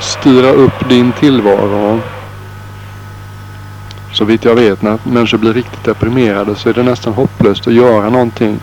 [0.00, 2.00] styra upp din tillvaro.
[4.12, 7.74] Så vitt jag vet när människor blir riktigt deprimerade så är det nästan hopplöst att
[7.74, 8.58] göra någonting.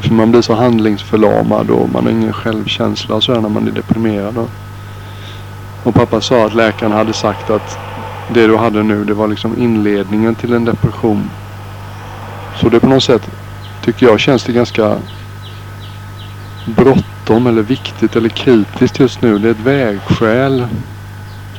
[0.00, 3.72] För man blir så handlingsförlamad och man har ingen självkänsla och så när man är
[3.72, 4.48] deprimerad.
[5.82, 7.78] Och pappa sa att läkaren hade sagt att
[8.28, 11.30] det du hade nu det var liksom inledningen till en depression.
[12.60, 13.30] Så det på något sätt
[13.84, 14.96] tycker jag känns det ganska
[16.64, 19.38] bråttom eller viktigt eller kritiskt just nu.
[19.38, 20.66] Det är ett vägskäl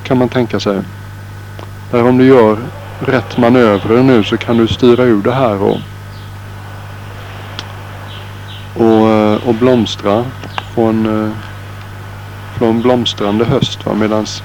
[0.03, 0.81] kan man tänka sig.
[1.91, 2.57] Där om du gör
[2.99, 5.77] rätt manövrer nu så kan du styra ur det här och,
[8.75, 10.25] och, eh, och blomstra.
[10.75, 11.31] Få en, eh,
[12.57, 13.85] från blomstrande höst.
[13.85, 13.93] Va?
[13.93, 14.43] Medans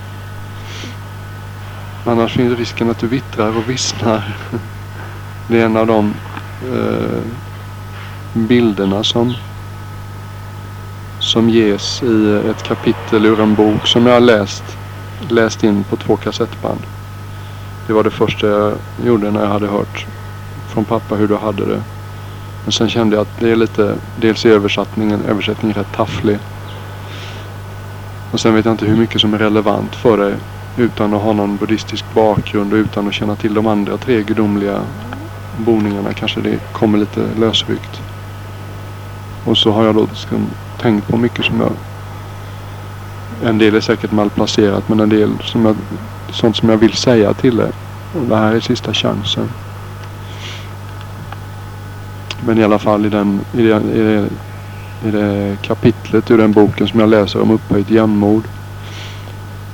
[2.05, 4.37] annars finns risken att du vittrar och vissnar.
[5.49, 6.15] Det är en av de
[6.73, 7.21] eh,
[8.33, 9.35] bilderna som
[11.29, 14.65] som ges i ett kapitel ur en bok som jag har läst,
[15.29, 16.81] läst in på två kassettband.
[17.87, 18.73] Det var det första jag
[19.05, 20.07] gjorde när jag hade hört
[20.69, 21.83] från pappa hur du hade det.
[22.65, 26.39] Men sen kände jag att det är lite, dels är översättningen, översättningen rätt tafflig.
[28.31, 30.35] Och sen vet jag inte hur mycket som är relevant för dig
[30.77, 34.83] utan att ha någon buddhistisk bakgrund och utan att känna till de andra tre gudomliga
[35.57, 38.01] boningarna kanske det kommer lite lösryckt.
[39.45, 40.07] Och så har jag då
[40.81, 41.73] tänkt på mycket som jag
[43.43, 45.77] en del är säkert malplacerat men en del som jag,
[46.31, 47.73] sånt som jag vill säga till dig.
[48.29, 49.49] Det här är sista chansen.
[52.47, 54.29] Men i alla fall i, den, i, det, i, det,
[55.09, 58.43] i det kapitlet ur den boken som jag läser om upphöjt jämnmod.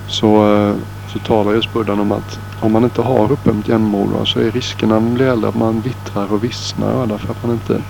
[0.06, 0.74] Så, eh,
[1.12, 4.94] så talar just Buddhan om att om man inte har upphöjt jämnmod så är riskerna
[4.94, 7.82] när man blir äldre att man vittrar och vissnar därför att man inte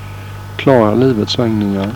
[0.57, 1.91] klarar livets svängningar.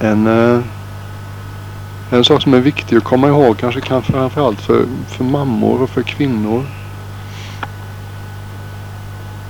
[0.00, 0.60] En, eh,
[2.10, 5.90] en sak som är viktig att komma ihåg kanske kan framförallt för, för mammor och
[5.90, 6.64] för kvinnor.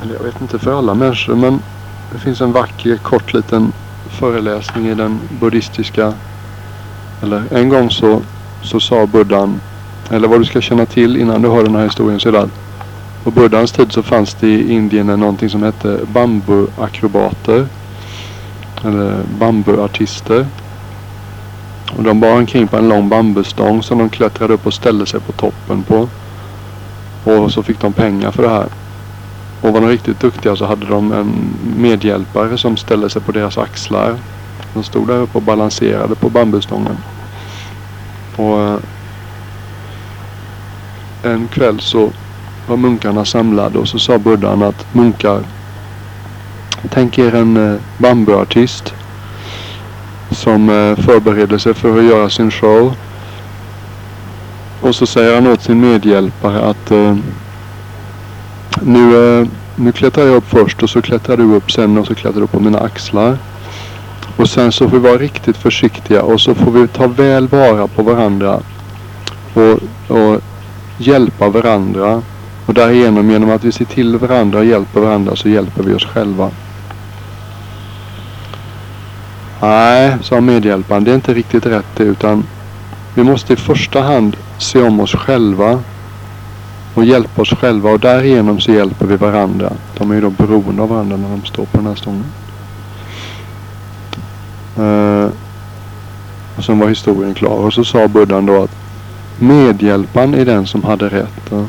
[0.03, 1.61] Eller jag vet inte för alla människor men
[2.13, 3.73] det finns en vacker kort liten
[4.11, 6.15] föreläsning i den buddhistiska
[7.23, 8.23] eller en gång så,
[8.63, 9.61] så sa buddhan
[10.11, 12.41] eller vad du ska känna till innan du hör den här historien så är det
[12.41, 12.67] att
[13.25, 17.69] på buddhans tid så fanns det i Indien någonting som hette bambuakrobater.
[18.85, 20.47] Eller bambuartister.
[21.97, 25.21] Och de bar omkring på en lång bambustång som de klättrade upp och ställde sig
[25.21, 26.09] på toppen på.
[27.25, 28.67] Och så fick de pengar för det här.
[29.61, 33.59] Och var de riktigt duktiga så hade de en medhjälpare som ställde sig på deras
[33.59, 34.17] axlar.
[34.75, 36.97] De stod där uppe och balanserade på bambustången.
[38.37, 38.79] Och eh,
[41.23, 42.11] en kväll så
[42.67, 45.41] var munkarna samlade och så sa buddhan att munkar
[46.91, 48.95] Tänk er en eh, bambuartist
[50.31, 52.95] som eh, förbereder sig för att göra sin show.
[54.81, 57.17] Och så säger han åt sin medhjälpare att eh,
[58.83, 59.47] nu, eh,
[59.77, 62.47] nu klättrar jag upp först och så klättrar du upp sen och så klättrar du
[62.47, 63.39] på mina axlar.
[64.37, 67.87] Och sen så får vi vara riktigt försiktiga och så får vi ta väl vara
[67.87, 68.61] på varandra.
[69.55, 69.79] Och,
[70.17, 70.41] och
[70.99, 72.23] hjälpa varandra.
[72.67, 76.05] Och därigenom genom att vi ser till varandra och hjälper varandra så hjälper vi oss
[76.05, 76.51] själva.
[79.61, 82.45] Nej, sa medhjälparen, det är inte riktigt rätt det utan
[83.15, 85.83] vi måste i första hand se om oss själva
[86.95, 89.73] och hjälpa oss själva och därigenom så hjälper vi varandra.
[89.99, 92.25] De är ju då beroende av varandra när de står på den här stången.
[94.79, 95.31] Uh, eh,
[96.57, 98.77] och sen var historien klar och så sa buddhan då att
[99.39, 101.53] medhjälparen är den som hade rätt.
[101.53, 101.65] Uh.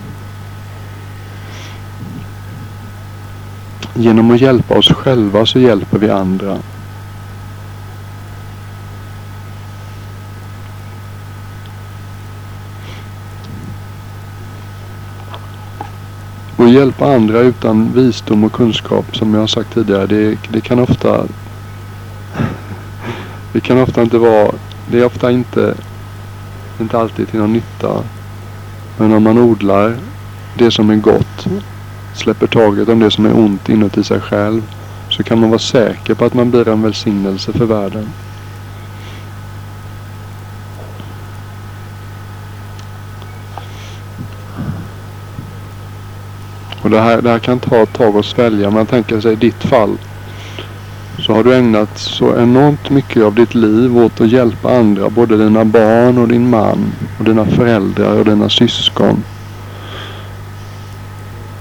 [3.93, 6.57] Genom att hjälpa oss själva så hjälper vi andra.
[16.67, 20.05] Att hjälpa andra utan visdom och kunskap som jag har sagt tidigare.
[20.05, 21.25] Det, det kan ofta
[23.51, 24.51] Det kan ofta inte vara
[24.91, 25.73] Det är ofta inte
[26.79, 28.03] Inte alltid till någon nytta.
[28.97, 29.95] Men om man odlar
[30.57, 31.47] det som är gott
[32.13, 34.61] släpper taget om det som är ont inuti sig själv
[35.09, 38.09] så kan man vara säker på att man blir en välsignelse för världen.
[46.87, 48.69] Och det här, det här kan ta ett tag att svälja.
[48.69, 49.97] Men jag tänker sig i ditt fall.
[51.19, 55.09] Så har du ägnat så enormt mycket av ditt liv åt att hjälpa andra.
[55.09, 56.91] Både dina barn och din man.
[57.19, 59.23] Och dina föräldrar och dina syskon.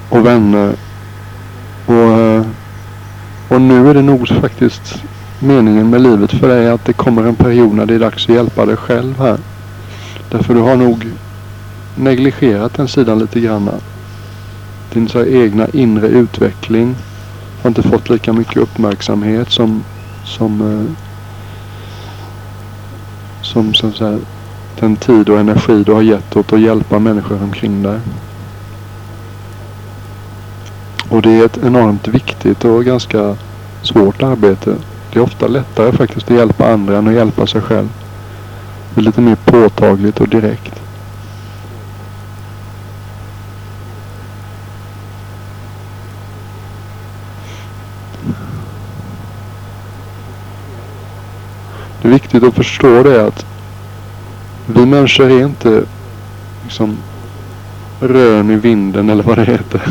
[0.08, 0.74] Och vänner.
[1.86, 2.42] Och, eh,
[3.48, 5.02] och nu är det nog faktiskt
[5.38, 8.34] meningen med livet för dig att det kommer en period när det är dags att
[8.34, 9.38] hjälpa dig själv här.
[10.30, 11.06] Därför du har nog
[11.94, 13.70] negligerat den sidan lite grann
[14.96, 16.96] din så egna inre utveckling
[17.62, 19.84] har inte fått lika mycket uppmärksamhet som
[20.24, 21.06] som eh,
[23.42, 24.18] som så att säga,
[24.80, 28.00] den tid och energi du har gett åt att hjälpa människor omkring dig.
[31.08, 33.36] Och det är ett enormt viktigt och ganska
[33.82, 34.74] svårt arbete.
[35.12, 37.88] Det är ofta lättare faktiskt att hjälpa andra än att hjälpa sig själv.
[38.94, 40.85] Det är lite mer påtagligt och direkt.
[52.06, 53.46] Viktigt att förstå det att
[54.66, 55.82] vi människor är inte
[56.62, 56.96] liksom
[58.00, 59.82] rön i vinden eller vad det heter.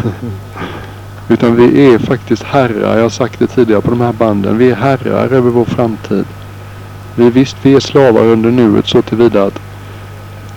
[1.30, 2.95] Utan vi är faktiskt herrar.
[2.95, 4.57] Jag har sagt det tidigare på de här banden.
[4.57, 6.26] Vi är herrar över vår framtid.
[7.16, 9.59] Vi, visst, vi är slavar under nuet så tillvida att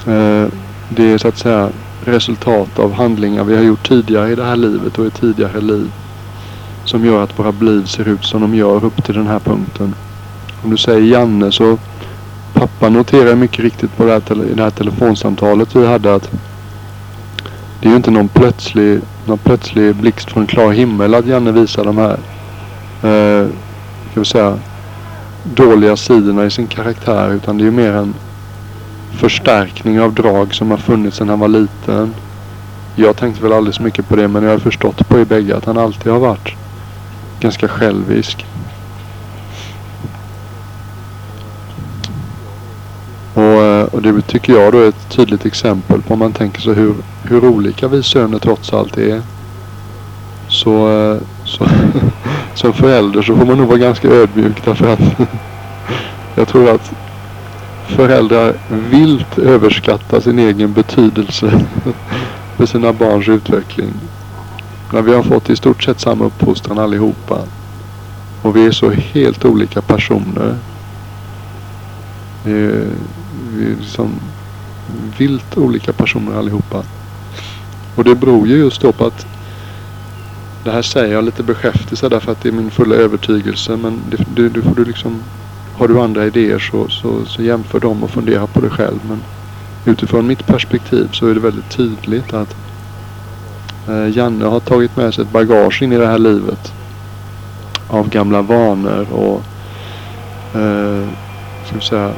[0.06, 0.46] eh,
[0.88, 1.68] det är så att säga
[2.04, 5.90] resultat av handlingar vi har gjort tidigare i det här livet och i tidigare liv.
[6.84, 9.94] Som gör att våra liv ser ut som de gör upp till den här punkten.
[10.62, 11.78] Om du säger Janne så
[12.52, 16.30] pappa noterar mycket riktigt på det här, i det här telefonsamtalet vi hade att
[17.80, 21.84] det är ju inte någon plötslig, någon plötslig blixt från klar himmel att Janne visar
[21.84, 22.18] de här
[23.02, 23.48] eh,
[24.10, 24.58] ska vi säga,
[25.44, 28.14] dåliga sidorna i sin karaktär utan det är ju mer en
[29.12, 32.14] förstärkning av drag som har funnits sedan han var liten.
[32.96, 35.56] Jag tänkte väl aldrig så mycket på det men jag har förstått på er bägge
[35.56, 36.52] att han alltid har varit
[37.40, 38.46] ganska självisk.
[43.98, 46.94] Och det tycker jag då är ett tydligt exempel på om man tänker sig hur,
[47.22, 49.22] hur olika vi söner trots allt är.
[50.48, 51.66] Så, eh, så
[52.54, 55.00] som förälder så får man nog vara ganska ödmjuk därför att
[56.34, 56.92] Jag tror att
[57.86, 61.66] föräldrar vilt överskattar sin egen betydelse
[62.56, 63.92] för sina barns utveckling.
[64.92, 67.38] När vi har fått i stort sett samma uppfostran allihopa.
[68.42, 70.56] Och vi är så helt olika personer.
[73.58, 74.20] Vi är, liksom
[75.18, 76.82] vilt olika personer allihopa.
[77.94, 79.26] Och det beror ju just då på att
[80.64, 83.76] det här säger jag lite beskäftigt därför att det är min fulla övertygelse.
[83.76, 85.22] Men det, du, du får du liksom,
[85.76, 88.98] har du andra idéer så, så, så jämför dem och fundera på det själv.
[89.08, 89.22] Men
[89.84, 92.56] utifrån mitt perspektiv så är det väldigt tydligt att
[93.88, 96.72] eh, Janne har tagit med sig ett bagage in i det här livet.
[97.88, 99.42] Av gamla vanor och
[100.60, 101.08] eh,
[101.66, 102.12] ska vi säga,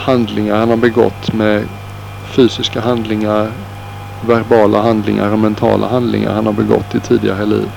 [0.00, 1.64] handlingar han har begått med
[2.24, 3.50] fysiska handlingar,
[4.26, 7.70] verbala handlingar och mentala handlingar han har begått i tidigare liv.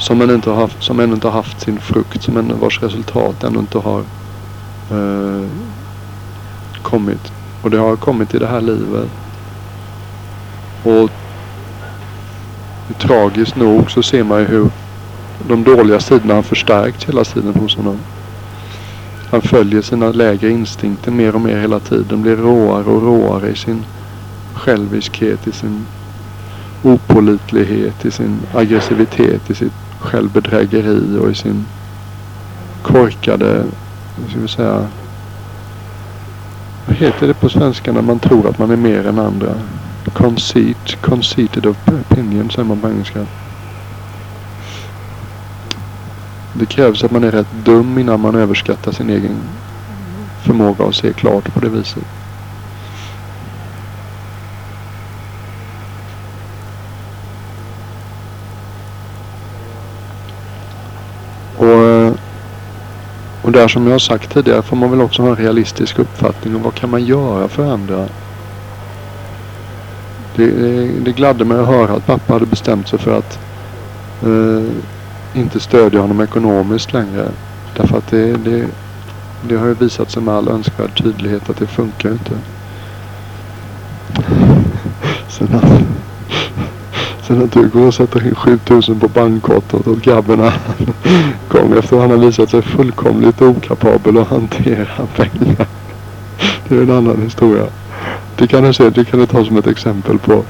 [0.00, 2.82] Som ännu inte har haft, som ännu inte har haft sin frukt, som ännu, vars
[2.82, 4.00] resultat ännu inte har
[4.90, 5.48] eh,
[6.82, 7.32] kommit.
[7.62, 9.08] Och det har kommit i det här livet.
[10.84, 11.10] Och
[12.98, 14.70] tragiskt nog så ser man ju hur
[15.48, 17.98] de dåliga sidorna har förstärkts hela tiden hos honom.
[19.30, 22.22] Han följer sina lägre instinkter mer och mer hela tiden.
[22.22, 23.84] Blir råare och råare i sin
[24.54, 25.86] själviskhet, i sin
[26.82, 31.64] opolitlighet, i sin aggressivitet, i sitt självbedrägeri och i sin
[32.82, 33.64] korkade,
[34.30, 34.86] ska vi säga,
[36.86, 39.54] vad heter det på svenska när man tror att man är mer än andra?
[40.12, 43.26] Conceit, conceited opinion säger man på engelska.
[46.58, 49.36] Det krävs att man är rätt dum innan man överskattar sin egen
[50.42, 52.04] förmåga att se klart på det viset.
[61.56, 62.12] Och, eh,
[63.42, 66.56] och där som jag har sagt tidigare får man väl också ha en realistisk uppfattning
[66.56, 68.08] om vad kan man göra för andra.
[70.36, 70.50] Det,
[71.04, 73.38] det gladde mig att höra att pappa hade bestämt sig för att
[74.22, 74.72] eh,
[75.40, 77.28] inte stödja honom ekonomiskt längre.
[77.76, 78.66] Därför att det, det,
[79.48, 82.38] det har ju visat sig med all önskvärd tydlighet att det funkar inte.
[85.28, 85.82] Sen att,
[87.26, 90.50] sen att du går och sätter in 7000 på bankkontot åt grabben
[91.48, 95.66] gång efter att han har visat sig fullkomligt okapabel att hantera pengar.
[96.68, 97.66] Det är en annan historia.
[98.36, 100.44] Det kan du se, det kan du ta som ett exempel på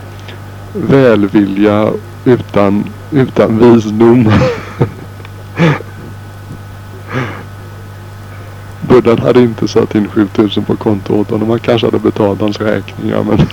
[0.72, 1.92] välvilja
[2.24, 4.32] utan, utan visdom.
[8.80, 11.50] Buddhan hade inte satt in 7000 på konto åt honom.
[11.50, 13.38] Han kanske hade betalat hans räkningar men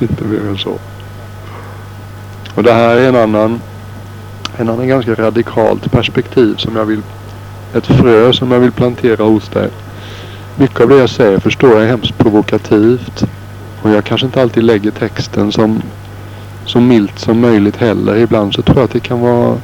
[0.00, 0.78] inte mer än så.
[2.54, 3.60] Och det här är en annan,
[4.56, 7.02] en annan ganska radikalt perspektiv som jag vill,
[7.74, 9.70] ett frö som jag vill plantera hos dig.
[10.56, 13.24] Mycket av det jag säger förstår jag är hemskt provokativt.
[13.84, 15.82] Och jag kanske inte alltid lägger texten som
[16.64, 18.16] så milt som möjligt heller.
[18.16, 19.56] Ibland så tror jag att det kan vara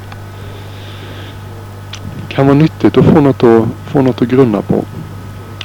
[2.28, 4.84] kan vara nyttigt att få något att, få något att grunna på.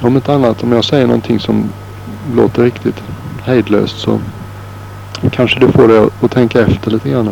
[0.02, 1.68] Om inte annat, om jag säger någonting som
[2.34, 3.02] låter riktigt
[3.42, 4.20] hejdlöst så
[5.30, 7.30] kanske det får dig att tänka efter lite grann.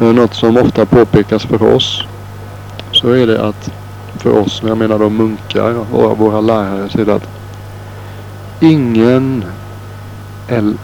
[0.00, 2.04] Eh, något som ofta påpekas för oss
[2.92, 3.70] så är det att
[4.16, 7.37] för oss, jag menar då munkar och våra lärare, så är det att
[8.60, 9.44] ingen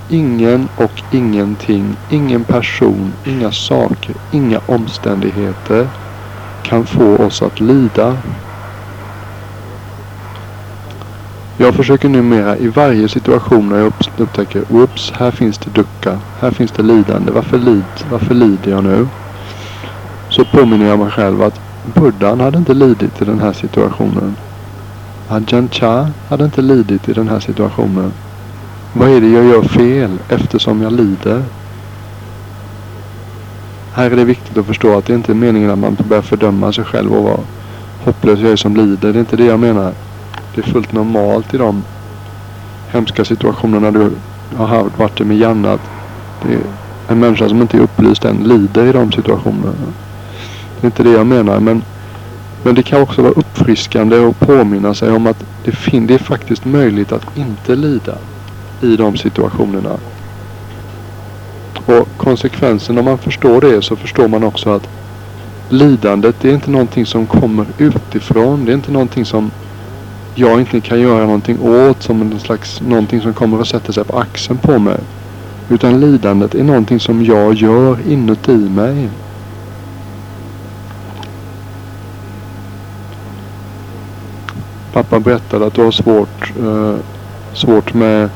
[0.08, 5.88] ingen och ingenting, ingen person, inga saker, inga omständigheter
[6.62, 8.16] kan få oss att lida.
[11.56, 16.50] Jag försöker numera i varje situation när jag upptäcker, oops, här finns det ducka, här
[16.50, 19.06] finns det lidande, varför, lid, varför lider jag nu?
[20.28, 21.60] Så påminner jag mig själv att
[21.94, 24.36] Buddhan hade inte lidit i den här situationen.
[25.28, 28.12] Ajahn Chah hade inte lidit i den här situationen.
[28.92, 31.44] Vad är det jag gör fel eftersom jag lider?
[33.92, 36.72] Här är det viktigt att förstå att det inte är meningen att man börjar fördöma
[36.72, 37.40] sig själv och vara
[38.04, 39.12] hopplös jag är som lider.
[39.12, 39.94] Det är inte det jag menar.
[40.54, 41.84] Det är fullt normalt i de
[42.86, 44.10] hemska situationerna du
[44.56, 45.72] har varit i med Janne.
[45.72, 45.90] Att
[46.42, 46.60] det är
[47.08, 49.92] en människa som inte är upplyst än lider i de situationerna.
[50.80, 51.60] Det är inte det jag menar.
[51.60, 51.82] Men,
[52.64, 56.64] men det kan också vara uppfriskande att påminna sig om att det, det är faktiskt
[56.64, 58.14] möjligt att inte lida
[58.82, 59.96] i de situationerna.
[61.86, 64.88] Och konsekvensen om man förstår det så förstår man också att
[65.68, 68.64] lidandet det är inte någonting som kommer utifrån.
[68.64, 69.50] Det är inte någonting som
[70.34, 74.04] jag inte kan göra någonting åt som en slags någonting som kommer att sätta sig
[74.04, 74.98] på axeln på mig.
[75.68, 79.08] Utan lidandet är någonting som jag gör inuti mig.
[84.94, 86.94] Pappa berättade att du har svårt, eh,
[87.52, 88.28] svårt med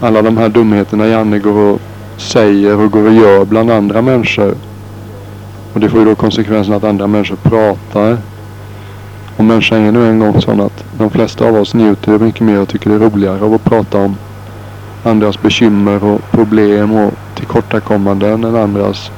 [0.00, 1.80] alla de här dumheterna Janne går och
[2.16, 4.54] säger och går och gör bland andra människor.
[5.72, 8.18] Och det får ju då konsekvensen att andra människor pratar.
[9.36, 12.60] Och människan är nu en gång sån att de flesta av oss njuter mycket mer
[12.60, 14.16] och tycker det är roligare av att prata om
[15.04, 19.10] andras bekymmer och problem och tillkortakommanden än andras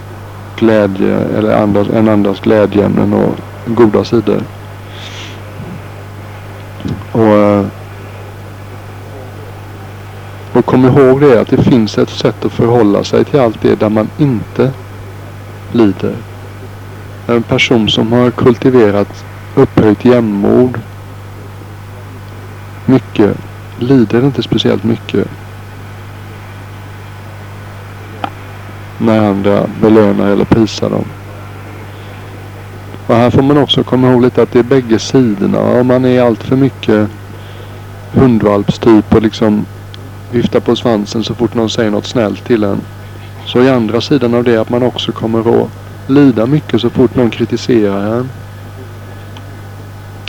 [0.59, 3.35] glädje eller andras, än andras glädjeämnen och
[3.67, 4.43] goda sidor.
[7.13, 7.67] Och, eh,
[10.53, 13.75] och kom ihåg det att det finns ett sätt att förhålla sig till allt det
[13.75, 14.73] där man inte
[15.73, 16.15] lider.
[17.27, 19.25] En person som har kultiverat
[19.55, 20.81] upphöjt jämnmod
[22.87, 23.37] mycket
[23.79, 25.29] lider inte speciellt mycket
[28.99, 31.05] när andra belönar eller prisar dem.
[33.11, 35.81] Och här får man också komma ihåg lite att det är bägge sidorna.
[35.81, 37.09] Om man är allt för mycket
[38.13, 39.67] hundvalpstyp och liksom
[40.31, 42.81] viftar på svansen så fort någon säger något snällt till en.
[43.47, 45.71] Så är andra sidan av det att man också kommer att
[46.07, 48.29] lida mycket så fort någon kritiserar en.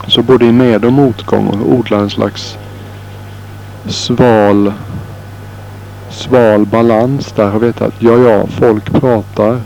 [0.08, 2.58] Så både i med och motgång och odla en slags
[3.88, 4.74] sval
[6.10, 9.62] sval balans där och veta att ja, ja, folk pratar.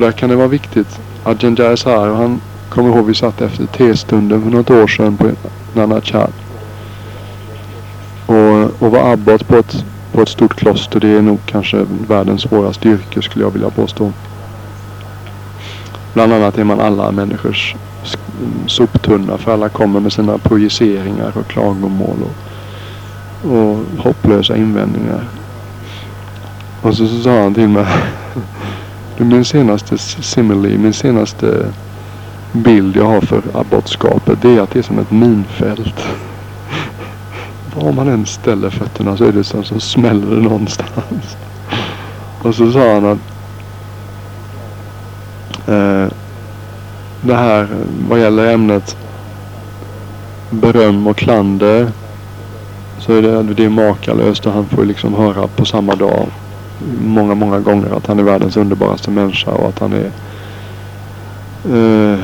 [0.00, 1.00] Och där kan det vara viktigt.
[1.24, 5.30] Ajahn Jazz han kommer ihåg vi satt efter testunden för något år sedan på
[5.74, 6.32] Nanachad.
[8.26, 11.00] Och, och var abbot på ett, på ett stort kloster.
[11.00, 14.12] Det är nog kanske världens svåraste yrke skulle jag vilja påstå.
[16.14, 17.74] Bland annat är man alla människors
[18.66, 25.24] soptunna för alla kommer med sina projiceringar och klagomål och, och hopplösa invändningar.
[26.82, 27.86] Och så, så sa han till mig
[29.24, 31.66] min senaste simile, min senaste
[32.52, 35.94] bild jag har för abortskapet det är att det är som ett minfält.
[37.74, 41.36] Var man än ställer fötterna så är det som så smäller det någonstans.
[42.42, 43.18] Och så sa han att
[45.68, 46.16] eh,
[47.22, 47.68] det här
[48.08, 48.96] vad gäller ämnet
[50.50, 51.92] beröm och klander
[52.98, 56.26] så är det, det är makalöst och han får liksom höra på samma dag
[57.00, 60.10] många, många gånger att han är världens underbaraste människa och att han är
[61.74, 62.18] eh,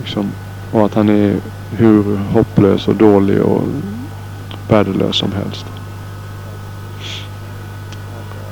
[0.00, 0.26] liksom,
[0.72, 1.36] och att han är
[1.70, 3.62] hur hopplös och dålig och
[4.68, 5.66] värdelös som helst.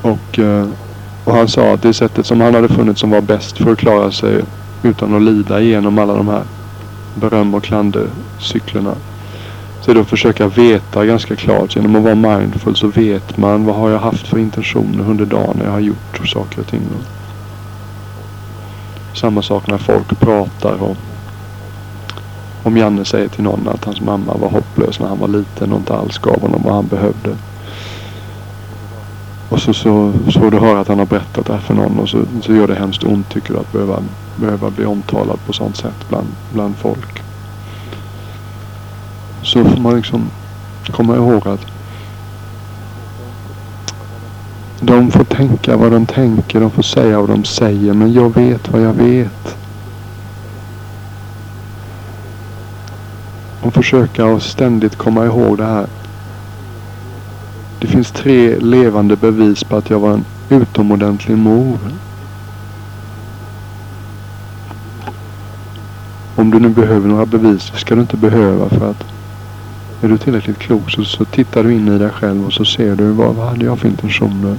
[0.03, 0.67] Och, eh,
[1.25, 3.79] och han sa att det sättet som han hade funnit som var bäst för att
[3.79, 4.43] klara sig
[4.83, 6.43] utan att lida igenom alla de här
[7.15, 8.95] beröm och klandercyklerna.
[9.85, 11.77] Så är det att försöka veta ganska klart.
[11.77, 15.57] Genom att vara mindful så vet man vad har jag haft för intentioner under dagen
[15.59, 16.81] när jag har gjort saker och ting.
[19.15, 20.97] Samma sak när folk pratar om
[22.63, 25.79] om Janne säger till någon att hans mamma var hopplös när han var liten och
[25.79, 27.37] inte alls gav honom vad han behövde.
[29.49, 31.99] Och så, så, så får du höra att han har berättat det här för någon
[31.99, 34.03] och så, så gör det hemskt ont tycker du att behöva,
[34.37, 37.14] behöva bli omtalad på sånt sätt bland, bland folk.
[39.45, 40.31] Så får man liksom
[40.93, 41.67] komma ihåg att
[44.81, 48.69] de får tänka vad de tänker, de får säga vad de säger, men jag vet
[48.69, 49.57] vad jag vet.
[53.61, 55.87] Och försöka att ständigt komma ihåg det här.
[57.81, 61.79] Det finns tre levande bevis på att jag var en utomordentlig mor.
[66.37, 69.05] Om du nu behöver några bevis, det ska du inte behöva för att
[70.05, 72.97] är du tillräckligt klok så, så tittar du in i dig själv och så ser
[72.97, 74.57] du vad, vad hade jag för intentioner.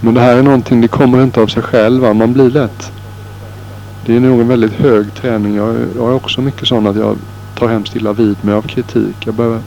[0.00, 2.16] Men det här är någonting, det kommer inte av sig själv.
[2.16, 2.92] Man blir lätt.
[4.06, 5.54] Det är nog en väldigt hög träning.
[5.54, 7.16] Jag, jag är också mycket sån att jag
[7.54, 9.16] tar hemskt illa vid mig av kritik.
[9.26, 9.60] Jag behöver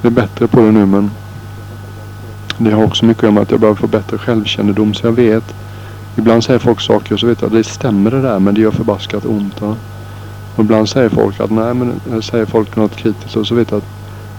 [0.00, 1.10] bli bättre på det nu men
[2.58, 5.54] det har också mycket med att jag behöver få bättre självkännedom så jag vet.
[6.16, 8.60] Ibland säger folk saker och så vet jag att det stämmer det där men det
[8.60, 9.54] gör förbaskat ont.
[9.60, 9.76] Ja.
[10.58, 13.78] Och ibland säger folk att nej men säger folk något kritiskt och så vet jag
[13.78, 13.84] att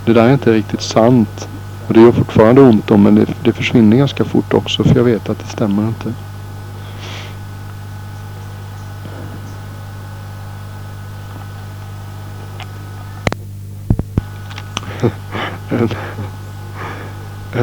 [0.06, 1.48] det där är inte riktigt sant.
[1.88, 5.04] Och det gör fortfarande ont om men det, det försvinner ganska fort också för jag
[5.04, 6.14] vet att det stämmer inte.
[15.70, 15.90] en,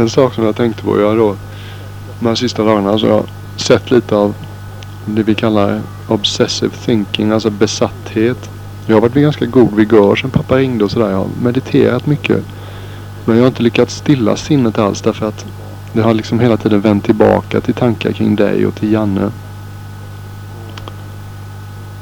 [0.01, 1.01] en sak som jag tänkte på.
[1.01, 1.37] Jag då
[2.19, 3.27] de här sista dagarna så jag har
[3.57, 4.35] sett lite av
[5.07, 8.51] det vi kallar obsessive thinking, alltså besatthet.
[8.87, 11.11] Jag har varit vid ganska god vigör sen pappa ringde och sådär.
[11.11, 12.45] Jag har mediterat mycket.
[13.25, 15.47] Men jag har inte lyckats stilla sinnet alls därför att
[15.93, 19.31] det har liksom hela tiden vänt tillbaka till tankar kring dig och till Janne.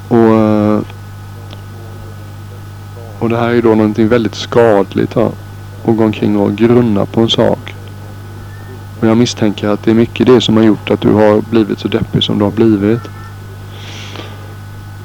[0.09, 0.81] Och, eh,
[3.19, 5.17] och det här är ju då någonting väldigt skadligt.
[5.17, 5.35] Att
[5.85, 7.75] gå omkring och grunna på en sak.
[9.05, 11.79] Och jag misstänker att det är mycket det som har gjort att du har blivit
[11.79, 13.01] så deppig som du har blivit.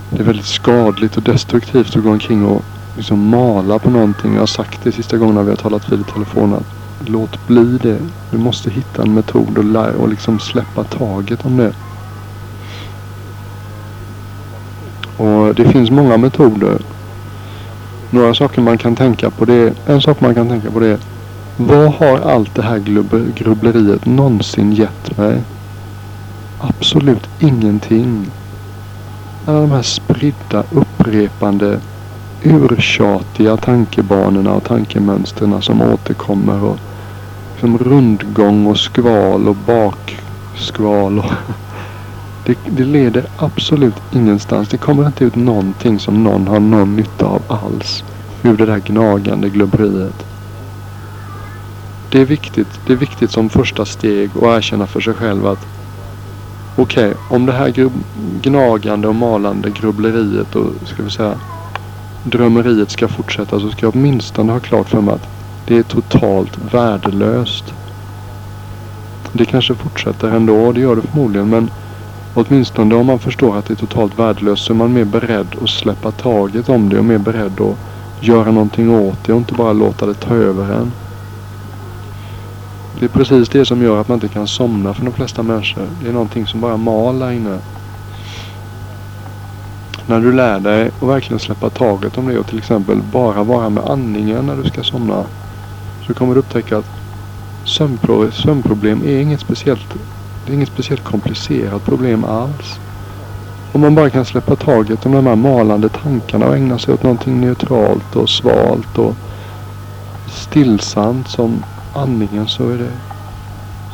[0.10, 2.64] Det är väldigt skadligt och destruktivt att gå omkring och
[2.98, 4.34] liksom mala på någonting.
[4.34, 7.78] Jag har sagt det sista gången vi har talat vid i telefon att låt bli
[7.84, 7.98] det.
[8.32, 11.74] Du måste hitta en metod och, lä- och liksom släppa taget om det.
[15.18, 16.82] Och det finns många metoder.
[18.10, 20.88] Några saker man kan tänka på det är, en sak man kan tänka på det
[20.88, 21.00] är
[21.62, 22.80] vad har allt det här
[23.36, 25.42] grubbleriet någonsin gett mig?
[26.60, 28.32] Absolut ingenting.
[29.46, 31.80] Alla de här spridda, upprepande,
[32.44, 36.78] urtjatiga tankebanorna och tankemönstren som återkommer och
[37.60, 41.20] som rundgång och skval och bakskval.
[41.20, 41.32] Och
[42.46, 44.70] det, det leder absolut ingenstans.
[44.70, 48.04] Det kommer inte ut någonting som någon har någon nytta av alls
[48.44, 50.26] ur det där gnagande glubberiet.
[52.12, 55.68] Det är viktigt, det är viktigt som första steg att erkänna för sig själv att
[56.76, 57.74] okej, okay, om det här
[58.42, 61.40] gnagande och malande grubbleriet och ska vi säga
[62.24, 65.30] drömmeriet ska fortsätta så ska jag åtminstone ha klart för mig att
[65.66, 67.74] det är totalt värdelöst.
[69.32, 71.70] Det kanske fortsätter ändå, det gör det förmodligen, men
[72.34, 75.70] åtminstone om man förstår att det är totalt värdelöst så är man mer beredd att
[75.70, 77.78] släppa taget om det och mer beredd att
[78.20, 80.94] göra någonting åt det och inte bara låta det ta över en.
[83.00, 85.88] Det är precis det som gör att man inte kan somna för de flesta människor.
[86.02, 87.60] Det är någonting som bara mal där inne.
[90.06, 93.70] När du lär dig att verkligen släppa taget om det och till exempel bara vara
[93.70, 95.26] med andningen när du ska somna.
[96.08, 96.86] Så kommer du upptäcka att
[97.64, 99.94] sömnpro sömnproblem är inget speciellt,
[100.46, 102.80] det är inget speciellt komplicerat problem alls.
[103.72, 107.04] Om man bara kan släppa taget om de här malande tankarna och ägna sig åt
[107.04, 109.16] någonting neutralt och svalt och
[110.28, 111.64] stillsamt som
[111.94, 112.92] andningen så är det.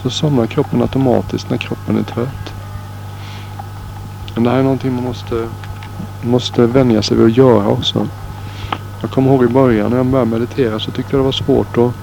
[0.01, 2.53] Så somnar kroppen automatiskt när kroppen är trött.
[4.35, 5.49] Men det här är någonting man måste,
[6.21, 8.07] måste vänja sig vid att göra också.
[9.01, 11.77] Jag kommer ihåg i början när jag började meditera så tyckte jag det var svårt
[11.77, 11.93] att